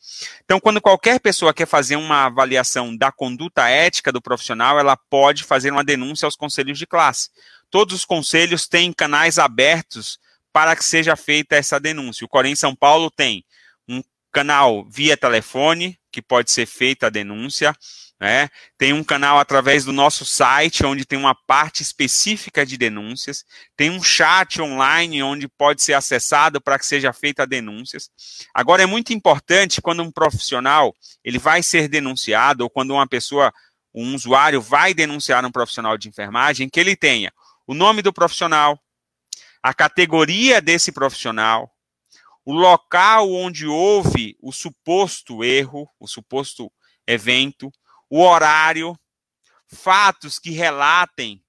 [0.45, 5.45] Então, quando qualquer pessoa quer fazer uma avaliação da conduta ética do profissional, ela pode
[5.45, 7.31] fazer uma denúncia aos conselhos de classe.
[7.71, 10.19] Todos os conselhos têm canais abertos
[10.53, 12.25] para que seja feita essa denúncia.
[12.25, 13.45] O Corém São Paulo tem
[13.89, 14.03] um
[14.33, 17.77] canal via telefone, que pode ser feita a denúncia.
[18.19, 18.49] Né?
[18.79, 23.45] Tem um canal através do nosso site, onde tem uma parte específica de denúncias.
[23.77, 28.11] Tem um chat online, onde pode ser acessado para que seja feita denúncias.
[28.55, 33.53] Agora, é muito importante quando um profissional ele vai ser denunciado, ou quando uma pessoa,
[33.95, 37.31] um usuário vai denunciar um profissional de enfermagem, que ele tenha
[37.67, 38.81] o nome do profissional,
[39.63, 41.71] a categoria desse profissional,
[42.47, 46.73] o local onde houve o suposto erro, o suposto
[47.05, 47.73] evento,
[48.09, 48.97] o horário,
[49.67, 51.43] fatos que relatem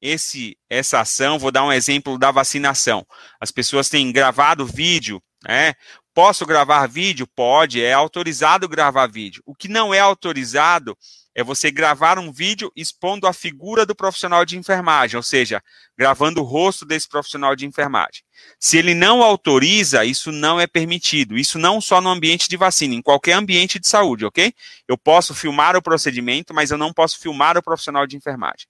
[0.00, 1.36] esse essa ação.
[1.36, 3.04] Vou dar um exemplo da vacinação.
[3.40, 5.74] As pessoas têm gravado vídeo, né?
[6.14, 7.26] Posso gravar vídeo?
[7.26, 9.42] Pode, é autorizado gravar vídeo.
[9.44, 10.96] O que não é autorizado
[11.36, 15.62] é você gravar um vídeo expondo a figura do profissional de enfermagem, ou seja,
[15.94, 18.22] gravando o rosto desse profissional de enfermagem.
[18.58, 21.36] Se ele não autoriza, isso não é permitido.
[21.36, 24.50] Isso não só no ambiente de vacina, em qualquer ambiente de saúde, ok?
[24.88, 28.66] Eu posso filmar o procedimento, mas eu não posso filmar o profissional de enfermagem.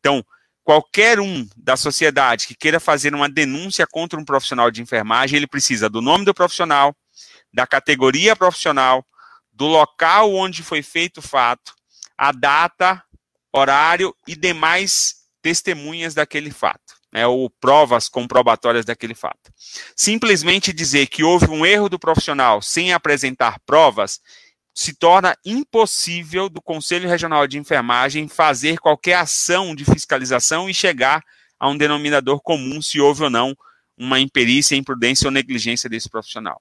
[0.00, 0.24] Então,
[0.64, 5.46] qualquer um da sociedade que queira fazer uma denúncia contra um profissional de enfermagem, ele
[5.46, 6.96] precisa do nome do profissional,
[7.52, 9.04] da categoria profissional,
[9.52, 11.76] do local onde foi feito o fato,
[12.16, 13.02] a data,
[13.52, 19.52] horário e demais testemunhas daquele fato, né, ou provas comprobatórias daquele fato.
[19.94, 24.20] Simplesmente dizer que houve um erro do profissional sem apresentar provas
[24.74, 31.22] se torna impossível do Conselho Regional de Enfermagem fazer qualquer ação de fiscalização e chegar
[31.58, 33.56] a um denominador comum se houve ou não
[33.96, 36.60] uma imperícia, imprudência ou negligência desse profissional.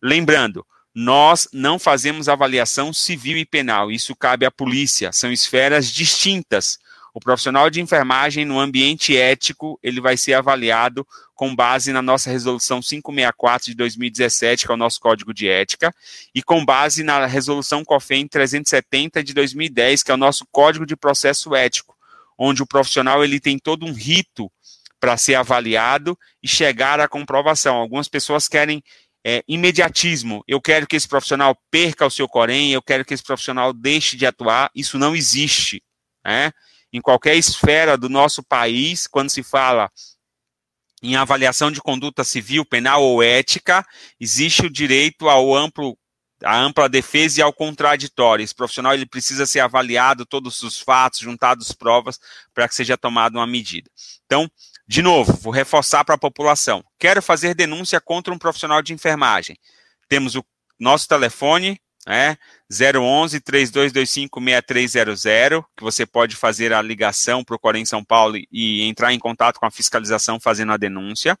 [0.00, 0.64] Lembrando,
[0.98, 6.78] nós não fazemos avaliação civil e penal, isso cabe à polícia, são esferas distintas.
[7.12, 12.30] O profissional de enfermagem no ambiente ético, ele vai ser avaliado com base na nossa
[12.30, 15.94] resolução 564 de 2017, que é o nosso código de ética,
[16.34, 20.96] e com base na resolução COFEM 370 de 2010, que é o nosso código de
[20.96, 21.94] processo ético,
[22.38, 24.50] onde o profissional ele tem todo um rito
[24.98, 27.76] para ser avaliado e chegar à comprovação.
[27.76, 28.82] Algumas pessoas querem
[29.28, 30.44] é, imediatismo.
[30.46, 34.16] Eu quero que esse profissional perca o seu corém, eu quero que esse profissional deixe
[34.16, 34.70] de atuar.
[34.72, 35.82] Isso não existe.
[36.24, 36.52] Né?
[36.92, 39.90] Em qualquer esfera do nosso país, quando se fala
[41.02, 43.84] em avaliação de conduta civil, penal ou ética,
[44.20, 45.98] existe o direito ao amplo
[46.44, 48.44] a ampla defesa e ao contraditório.
[48.44, 52.20] Esse profissional ele precisa ser avaliado todos os fatos, juntados provas
[52.54, 53.90] para que seja tomada uma medida.
[54.26, 54.48] Então,
[54.88, 56.84] de novo, vou reforçar para a população.
[56.98, 59.58] Quero fazer denúncia contra um profissional de enfermagem.
[60.08, 60.44] Temos o
[60.78, 62.36] nosso telefone, né,
[62.70, 68.82] 011 3225 6300, que você pode fazer a ligação para o Corém São Paulo e
[68.82, 71.36] entrar em contato com a fiscalização fazendo a denúncia.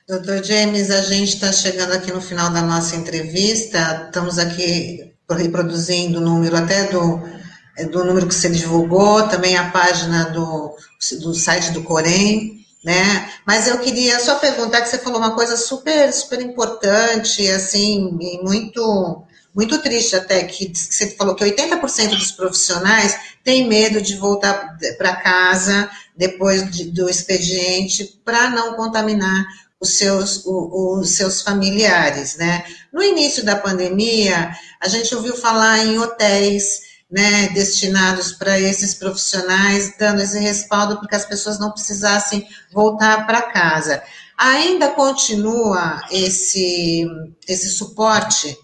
[0.08, 6.18] Doutor James, a gente está chegando aqui no final da nossa entrevista, estamos aqui reproduzindo
[6.18, 7.20] o número até do,
[7.76, 10.74] é, do número que você divulgou, também a página do,
[11.20, 13.30] do site do Corém, né?
[13.46, 19.26] Mas eu queria só perguntar que você falou uma coisa super, super importante, assim, muito
[19.58, 25.16] muito triste até que, você falou que 80% dos profissionais têm medo de voltar para
[25.16, 29.44] casa depois de, do expediente para não contaminar
[29.80, 32.64] os seus, o, os seus familiares, né?
[32.92, 36.78] No início da pandemia, a gente ouviu falar em hotéis,
[37.10, 43.26] né, destinados para esses profissionais, dando esse respaldo para que as pessoas não precisassem voltar
[43.26, 44.00] para casa.
[44.36, 47.04] Ainda continua esse,
[47.48, 48.56] esse suporte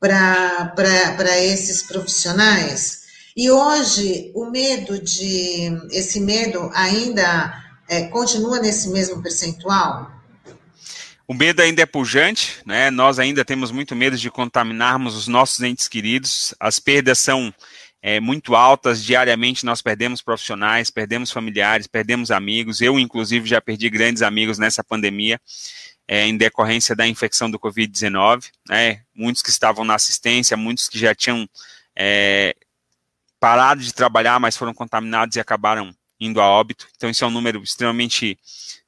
[0.00, 3.00] para esses profissionais.
[3.36, 10.10] E hoje o medo de esse medo ainda é, continua nesse mesmo percentual?
[11.28, 12.90] O medo ainda é pujante, né?
[12.90, 16.52] Nós ainda temos muito medo de contaminarmos os nossos entes queridos.
[16.58, 17.54] As perdas são
[18.02, 19.04] é, muito altas.
[19.04, 22.80] Diariamente nós perdemos profissionais, perdemos familiares, perdemos amigos.
[22.80, 25.40] Eu, inclusive, já perdi grandes amigos nessa pandemia
[26.12, 29.02] é, em decorrência da infecção do Covid-19, né?
[29.14, 31.48] Muitos que estavam na assistência, muitos que já tinham
[31.94, 32.56] é,
[33.38, 36.88] parado de trabalhar, mas foram contaminados e acabaram indo a óbito.
[36.96, 38.36] Então, isso é um número extremamente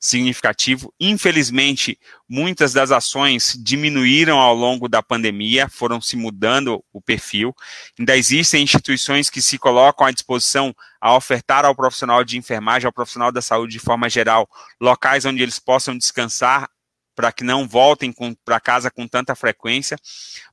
[0.01, 0.93] significativo.
[0.99, 1.97] Infelizmente,
[2.29, 7.55] muitas das ações diminuíram ao longo da pandemia, foram se mudando o perfil.
[7.97, 12.93] Ainda existem instituições que se colocam à disposição a ofertar ao profissional de enfermagem, ao
[12.93, 14.51] profissional da saúde de forma geral,
[14.81, 16.69] locais onde eles possam descansar
[17.15, 18.15] para que não voltem
[18.45, 19.97] para casa com tanta frequência,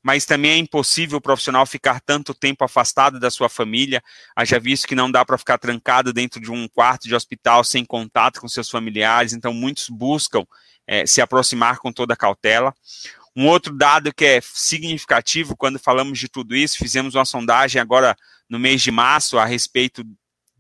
[0.03, 4.03] mas também é impossível o profissional ficar tanto tempo afastado da sua família,
[4.36, 7.86] haja visto que não dá para ficar trancado dentro de um quarto de hospital sem
[7.86, 10.45] contato com seus familiares, então muitos buscam
[10.86, 12.73] é, se aproximar com toda a cautela.
[13.36, 18.15] Um outro dado que é significativo quando falamos de tudo isso, fizemos uma sondagem agora
[18.49, 20.03] no mês de março a respeito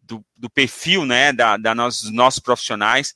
[0.03, 3.13] do, do perfil né, da, da nos, dos nossos profissionais.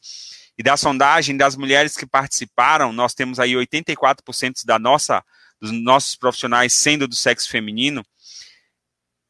[0.63, 5.21] Da sondagem das mulheres que participaram, nós temos aí 84% da nossa,
[5.59, 8.01] dos nossos profissionais sendo do sexo feminino.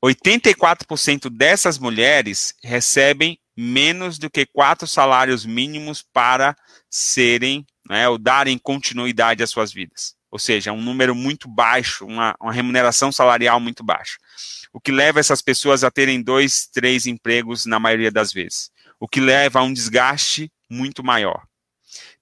[0.06, 6.56] 84% dessas mulheres recebem menos do que quatro salários mínimos para
[6.88, 10.14] serem, né, ou darem continuidade às suas vidas.
[10.30, 14.18] Ou seja, um número muito baixo, uma, uma remuneração salarial muito baixa.
[14.72, 18.70] O que leva essas pessoas a terem dois, três empregos na maioria das vezes.
[19.00, 21.44] O que leva a um desgaste muito maior.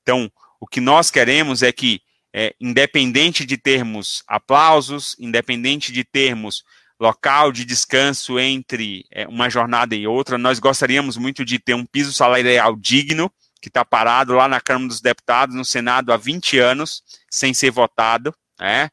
[0.01, 2.01] Então, o que nós queremos é que,
[2.33, 6.63] é, independente de termos aplausos, independente de termos
[6.99, 11.85] local de descanso entre é, uma jornada e outra, nós gostaríamos muito de ter um
[11.85, 16.59] piso salarial digno, que está parado lá na Câmara dos Deputados, no Senado há 20
[16.59, 18.89] anos, sem ser votado, né,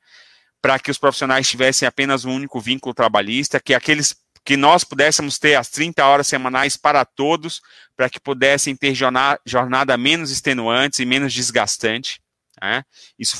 [0.60, 4.14] para que os profissionais tivessem apenas um único vínculo trabalhista, que aqueles
[4.48, 7.60] que nós pudéssemos ter as 30 horas semanais para todos,
[7.94, 12.18] para que pudessem ter jornada, menos extenuante e menos desgastante.
[12.58, 12.82] Né?
[13.18, 13.36] Isso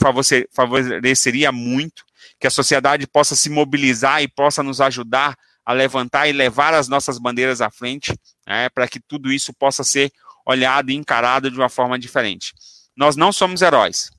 [0.53, 2.05] favoreceria muito
[2.39, 6.89] que a sociedade possa se mobilizar e possa nos ajudar a levantar e levar as
[6.89, 8.15] nossas bandeiras à frente,
[8.47, 10.13] né, para que tudo isso possa ser
[10.45, 12.53] olhado e encarado de uma forma diferente.
[12.95, 14.11] Nós não somos heróis.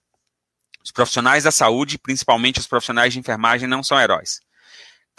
[0.83, 4.39] Os profissionais da saúde, principalmente os profissionais de enfermagem, não são heróis.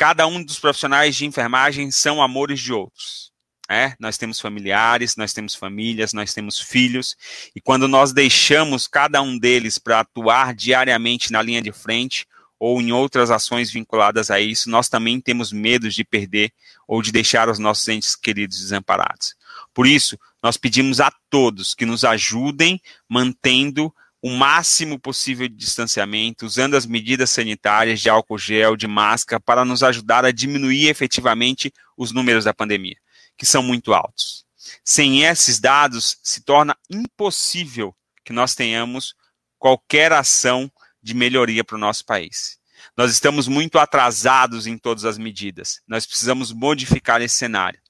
[0.00, 3.30] Cada um dos profissionais de enfermagem são amores de outros.
[3.68, 7.14] É, nós temos familiares, nós temos famílias, nós temos filhos,
[7.54, 12.24] e quando nós deixamos cada um deles para atuar diariamente na linha de frente
[12.58, 16.50] ou em outras ações vinculadas a isso, nós também temos medo de perder
[16.88, 19.34] ou de deixar os nossos entes queridos desamparados.
[19.74, 26.44] Por isso, nós pedimos a todos que nos ajudem mantendo o máximo possível de distanciamento,
[26.44, 31.72] usando as medidas sanitárias de álcool gel, de máscara, para nos ajudar a diminuir efetivamente
[31.96, 32.96] os números da pandemia,
[33.36, 34.44] que são muito altos.
[34.84, 39.14] Sem esses dados, se torna impossível que nós tenhamos
[39.58, 40.70] qualquer ação
[41.02, 42.58] de melhoria para o nosso país.
[42.96, 45.80] Nós estamos muito atrasados em todas as medidas.
[45.88, 47.80] Nós precisamos modificar esse cenário.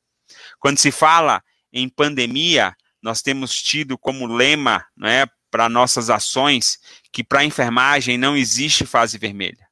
[0.59, 1.43] Quando se fala
[1.73, 6.79] em pandemia, nós temos tido como lema, não é, para nossas ações
[7.13, 9.69] que para a enfermagem não existe fase vermelha.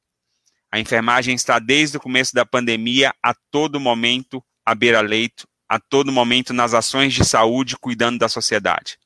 [0.71, 6.11] A enfermagem está desde o começo da pandemia a todo momento à beira-leito, a todo
[6.11, 8.97] momento nas ações de saúde, cuidando da sociedade.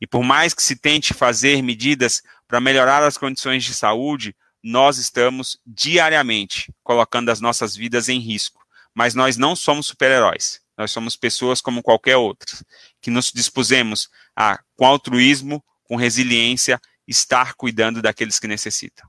[0.00, 4.98] E por mais que se tente fazer medidas para melhorar as condições de saúde, nós
[4.98, 8.64] estamos diariamente colocando as nossas vidas em risco.
[8.94, 10.60] Mas nós não somos super-heróis.
[10.76, 12.54] Nós somos pessoas como qualquer outra,
[13.00, 19.08] que nos dispusemos a, com altruísmo, com resiliência, estar cuidando daqueles que necessitam.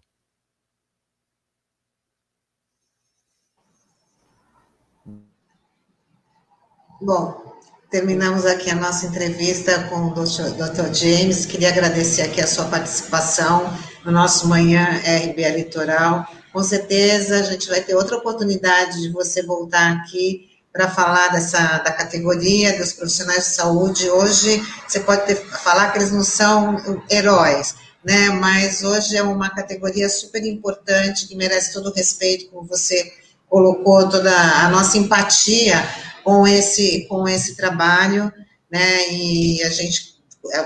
[7.00, 7.56] Bom,
[7.92, 10.94] terminamos aqui a nossa entrevista com o Dr.
[10.94, 11.46] James.
[11.46, 13.72] Queria agradecer aqui a sua participação
[14.04, 16.28] no nosso Manhã RBA Litoral.
[16.52, 20.47] Com certeza a gente vai ter outra oportunidade de você voltar aqui
[20.78, 24.10] para falar dessa da categoria dos profissionais de saúde.
[24.12, 27.76] Hoje você pode ter, falar que eles não são heróis,
[28.06, 28.30] né?
[28.30, 33.12] Mas hoje é uma categoria super importante que merece todo o respeito, como você
[33.50, 35.84] colocou toda a nossa empatia
[36.24, 38.32] com esse com esse trabalho,
[38.72, 39.10] né?
[39.10, 40.16] E a gente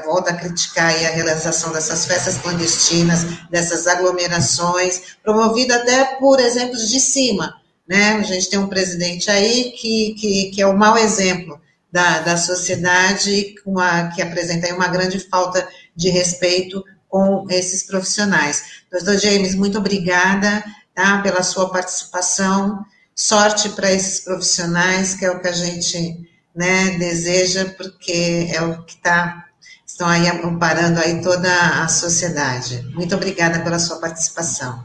[0.03, 6.99] volta a criticar a realização dessas festas clandestinas, dessas aglomerações, promovida até por exemplos de
[6.99, 8.13] cima, né?
[8.13, 11.59] A gente tem um presidente aí que, que, que é o mau exemplo
[11.91, 18.63] da, da sociedade, uma, que apresenta uma grande falta de respeito com esses profissionais.
[18.89, 20.63] Doutor James, muito obrigada
[20.95, 22.85] tá, pela sua participação.
[23.13, 28.83] Sorte para esses profissionais, que é o que a gente né, deseja, porque é o
[28.83, 29.45] que está
[29.85, 32.81] estão aí amparando aí toda a sociedade.
[32.93, 34.83] Muito obrigada pela sua participação.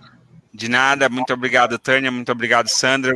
[0.56, 3.12] De nada, muito obrigado, Tânia, muito obrigado, Sandra.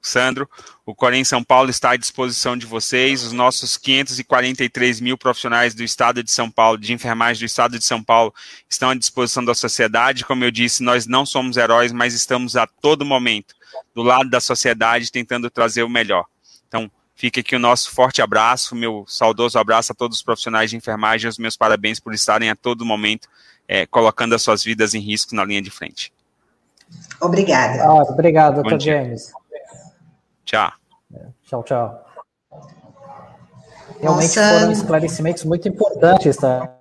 [0.00, 0.48] Sandro,
[0.86, 5.82] o Corém São Paulo está à disposição de vocês, os nossos 543 mil profissionais do
[5.82, 8.32] Estado de São Paulo, de enfermagem do Estado de São Paulo,
[8.68, 10.24] estão à disposição da sociedade.
[10.24, 13.56] Como eu disse, nós não somos heróis, mas estamos a todo momento
[13.92, 16.26] do lado da sociedade tentando trazer o melhor.
[16.68, 20.76] Então, fica aqui o nosso forte abraço, meu saudoso abraço a todos os profissionais de
[20.76, 23.26] enfermagem, os meus parabéns por estarem a todo momento
[23.66, 26.12] é, colocando as suas vidas em risco na linha de frente.
[27.20, 27.84] Obrigada.
[27.84, 29.32] Ah, obrigado, doutor James.
[30.44, 30.72] Tchau.
[31.42, 32.04] Tchau, tchau.
[34.00, 34.58] Realmente Nossa.
[34.58, 36.76] foram esclarecimentos muito importantes, tá?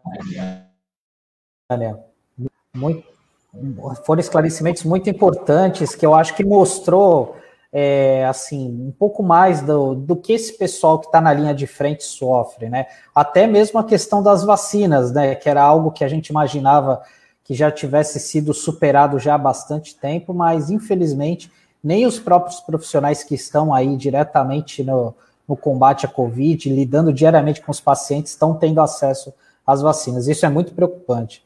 [2.75, 3.03] Muito,
[4.05, 7.37] foram esclarecimentos muito importantes que eu acho que mostrou
[7.71, 11.65] é, assim um pouco mais do, do que esse pessoal que está na linha de
[11.65, 12.87] frente sofre, né?
[13.15, 15.33] Até mesmo a questão das vacinas, né?
[15.35, 17.01] Que era algo que a gente imaginava
[17.43, 21.51] que já tivesse sido superado já há bastante tempo, mas infelizmente
[21.83, 25.13] nem os próprios profissionais que estão aí diretamente no,
[25.47, 29.33] no combate à Covid, lidando diariamente com os pacientes, estão tendo acesso
[29.67, 30.27] às vacinas.
[30.27, 31.43] Isso é muito preocupante.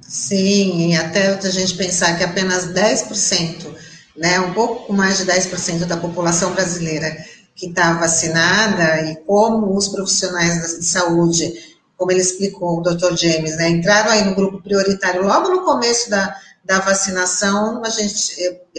[0.00, 3.72] Sim, e até a gente pensar que apenas 10%,
[4.16, 7.16] né, um pouco mais de 10% da população brasileira
[7.54, 11.52] que está vacinada e como os profissionais de saúde,
[12.00, 13.14] como ele explicou, o Dr.
[13.14, 18.34] James, né, entraram aí no grupo prioritário logo no começo da, da vacinação, a gente,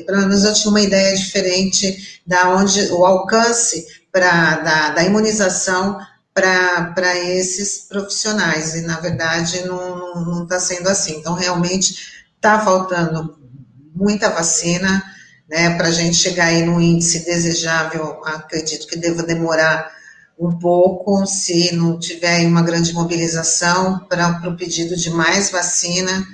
[0.08, 6.00] pelo menos eu tinha uma ideia diferente da onde o alcance pra, da, da imunização
[6.34, 11.18] para esses profissionais, e na verdade não está sendo assim.
[11.18, 13.38] Então, realmente está faltando
[13.94, 15.04] muita vacina,
[15.48, 20.01] né, para a gente chegar aí no índice desejável, acredito que deva demorar
[20.42, 26.28] um pouco, se não tiver uma grande mobilização para o pedido de mais vacina,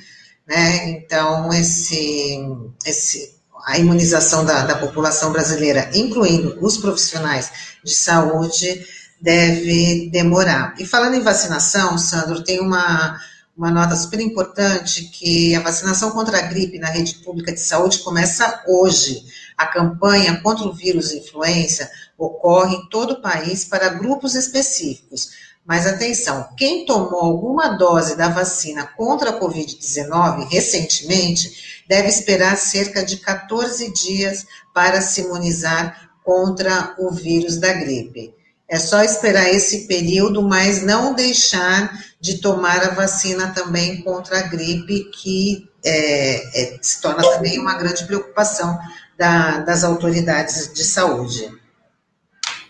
[0.48, 2.40] né, então esse,
[2.86, 3.36] esse
[3.66, 7.52] a imunização da, da população brasileira, incluindo os profissionais
[7.84, 8.86] de saúde,
[9.20, 10.74] deve demorar.
[10.80, 13.20] E falando em vacinação, Sandro, tem uma,
[13.58, 18.00] uma nota super importante que a vacinação contra a gripe na rede pública de saúde
[18.00, 19.22] começa hoje.
[19.58, 25.30] A campanha contra o vírus influenza ocorre em todo o país para grupos específicos.
[25.66, 33.04] Mas atenção, quem tomou alguma dose da vacina contra a Covid-19 recentemente deve esperar cerca
[33.04, 38.34] de 14 dias para se imunizar contra o vírus da gripe.
[38.70, 44.42] É só esperar esse período, mas não deixar de tomar a vacina também contra a
[44.44, 48.78] gripe, que é, é, se torna também uma grande preocupação
[49.18, 51.50] da, das autoridades de saúde.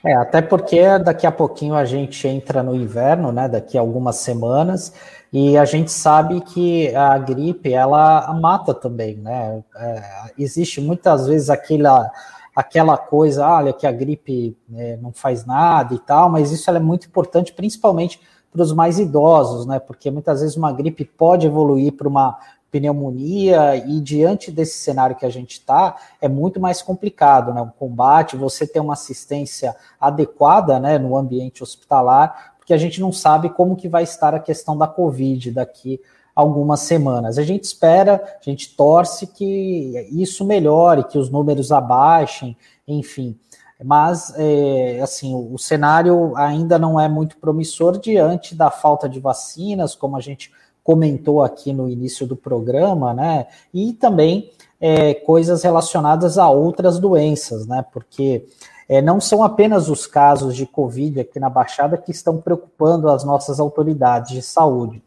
[0.05, 3.49] É, até porque daqui a pouquinho a gente entra no inverno, né?
[3.49, 4.93] Daqui a algumas semanas,
[5.33, 9.61] e a gente sabe que a gripe ela mata também, né?
[9.75, 10.03] É,
[10.37, 12.09] existe muitas vezes aquela
[12.55, 16.79] aquela coisa, olha, que a gripe né, não faz nada e tal, mas isso é
[16.79, 18.19] muito importante, principalmente
[18.51, 19.79] para os mais idosos, né?
[19.79, 22.35] Porque muitas vezes uma gripe pode evoluir para uma
[22.71, 27.61] pneumonia e diante desse cenário que a gente está, é muito mais complicado, né?
[27.61, 33.11] O combate, você ter uma assistência adequada, né, no ambiente hospitalar, porque a gente não
[33.11, 36.01] sabe como que vai estar a questão da Covid daqui
[36.35, 37.39] algumas semanas.
[37.39, 42.55] A gente espera, a gente torce que isso melhore, que os números abaixem,
[42.87, 43.35] enfim.
[43.83, 49.19] Mas, é, assim, o, o cenário ainda não é muito promissor diante da falta de
[49.19, 50.51] vacinas, como a gente
[50.87, 53.47] comentou aqui no início do programa, né?
[53.73, 54.49] E também
[54.79, 57.85] é, coisas relacionadas a outras doenças, né?
[57.91, 58.45] Porque
[58.87, 63.23] é, não são apenas os casos de Covid aqui na Baixada que estão preocupando as
[63.23, 65.03] nossas autoridades de saúde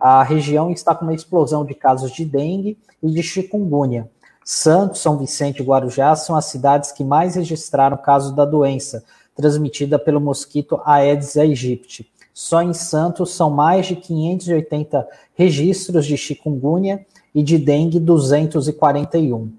[0.00, 4.08] a região está com uma explosão de casos de dengue e de chikungunya.
[4.42, 9.04] Santos, São Vicente e Guarujá são as cidades que mais registraram casos da doença,
[9.36, 12.09] transmitida pelo mosquito Aedes aegypti.
[12.32, 17.04] Só em Santos são mais de 580 registros de chikungunya
[17.34, 19.52] e de dengue 241.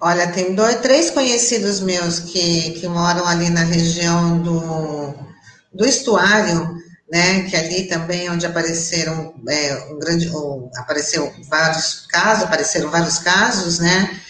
[0.00, 5.14] Olha, tem dois, três conhecidos meus que, que moram ali na região do,
[5.72, 6.78] do estuário
[7.10, 13.18] né, que ali também onde apareceram é, um grande, um, apareceu vários casos, apareceram vários
[13.18, 14.20] casos, né,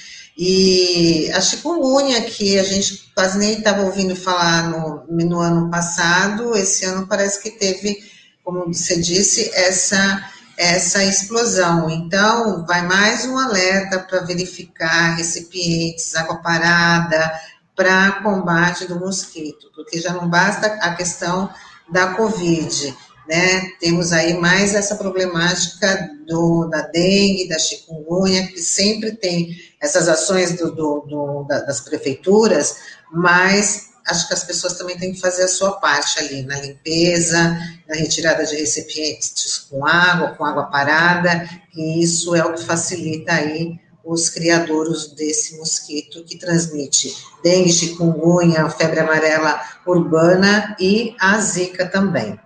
[0.40, 6.56] e a chikungunya, que a gente quase nem estava ouvindo falar no, no ano passado,
[6.56, 7.98] esse ano parece que teve,
[8.44, 11.90] como você disse, essa, essa explosão.
[11.90, 17.32] Então, vai mais um alerta para verificar recipientes, água parada,
[17.74, 21.51] para combate do mosquito, porque já não basta a questão
[21.90, 22.97] da Covid,
[23.28, 23.72] né?
[23.78, 30.56] Temos aí mais essa problemática do, da dengue, da chikungunya, que sempre tem essas ações
[30.56, 32.76] do, do, do, das prefeituras,
[33.12, 37.59] mas acho que as pessoas também têm que fazer a sua parte ali, na limpeza,
[37.86, 41.46] na retirada de recipientes com água, com água parada,
[41.76, 47.14] e isso é o que facilita aí os criadouros desse mosquito que transmite
[47.44, 52.40] dengue, chikungunya, febre amarela urbana e a zika também.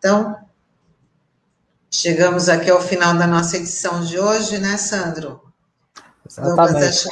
[0.00, 0.40] Então,
[1.92, 5.40] Chegamos aqui ao final da nossa edição de hoje, né, Sandro?
[6.24, 7.08] Exatamente.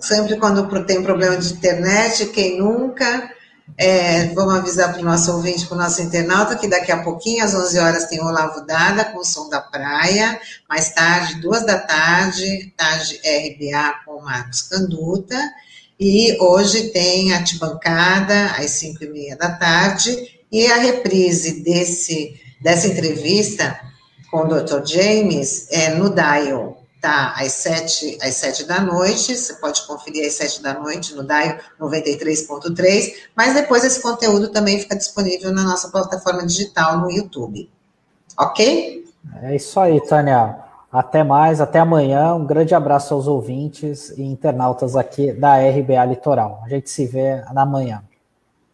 [0.00, 3.28] sempre quando tem problema de internet, quem nunca,
[3.76, 7.44] é, vamos avisar para o nosso ouvinte, para o nosso internauta, que daqui a pouquinho,
[7.44, 10.40] às 11 horas, tem o Olavo Dada com o som da praia.
[10.68, 15.36] Mais tarde, duas da tarde, tarde RBA com o Marcos Canduta.
[15.98, 20.33] E hoje tem a Tibancada, às 5 e meia da tarde.
[20.54, 23.76] E a reprise desse, dessa entrevista
[24.30, 24.86] com o Dr.
[24.86, 30.34] James é no Dial tá às sete, às sete da noite, você pode conferir às
[30.34, 35.88] sete da noite no DAIO 93.3, mas depois esse conteúdo também fica disponível na nossa
[35.88, 37.68] plataforma digital no YouTube.
[38.38, 39.04] Ok?
[39.42, 40.56] É isso aí, Tânia.
[40.90, 42.32] Até mais, até amanhã.
[42.36, 46.62] Um grande abraço aos ouvintes e internautas aqui da RBA Litoral.
[46.64, 48.04] A gente se vê na manhã.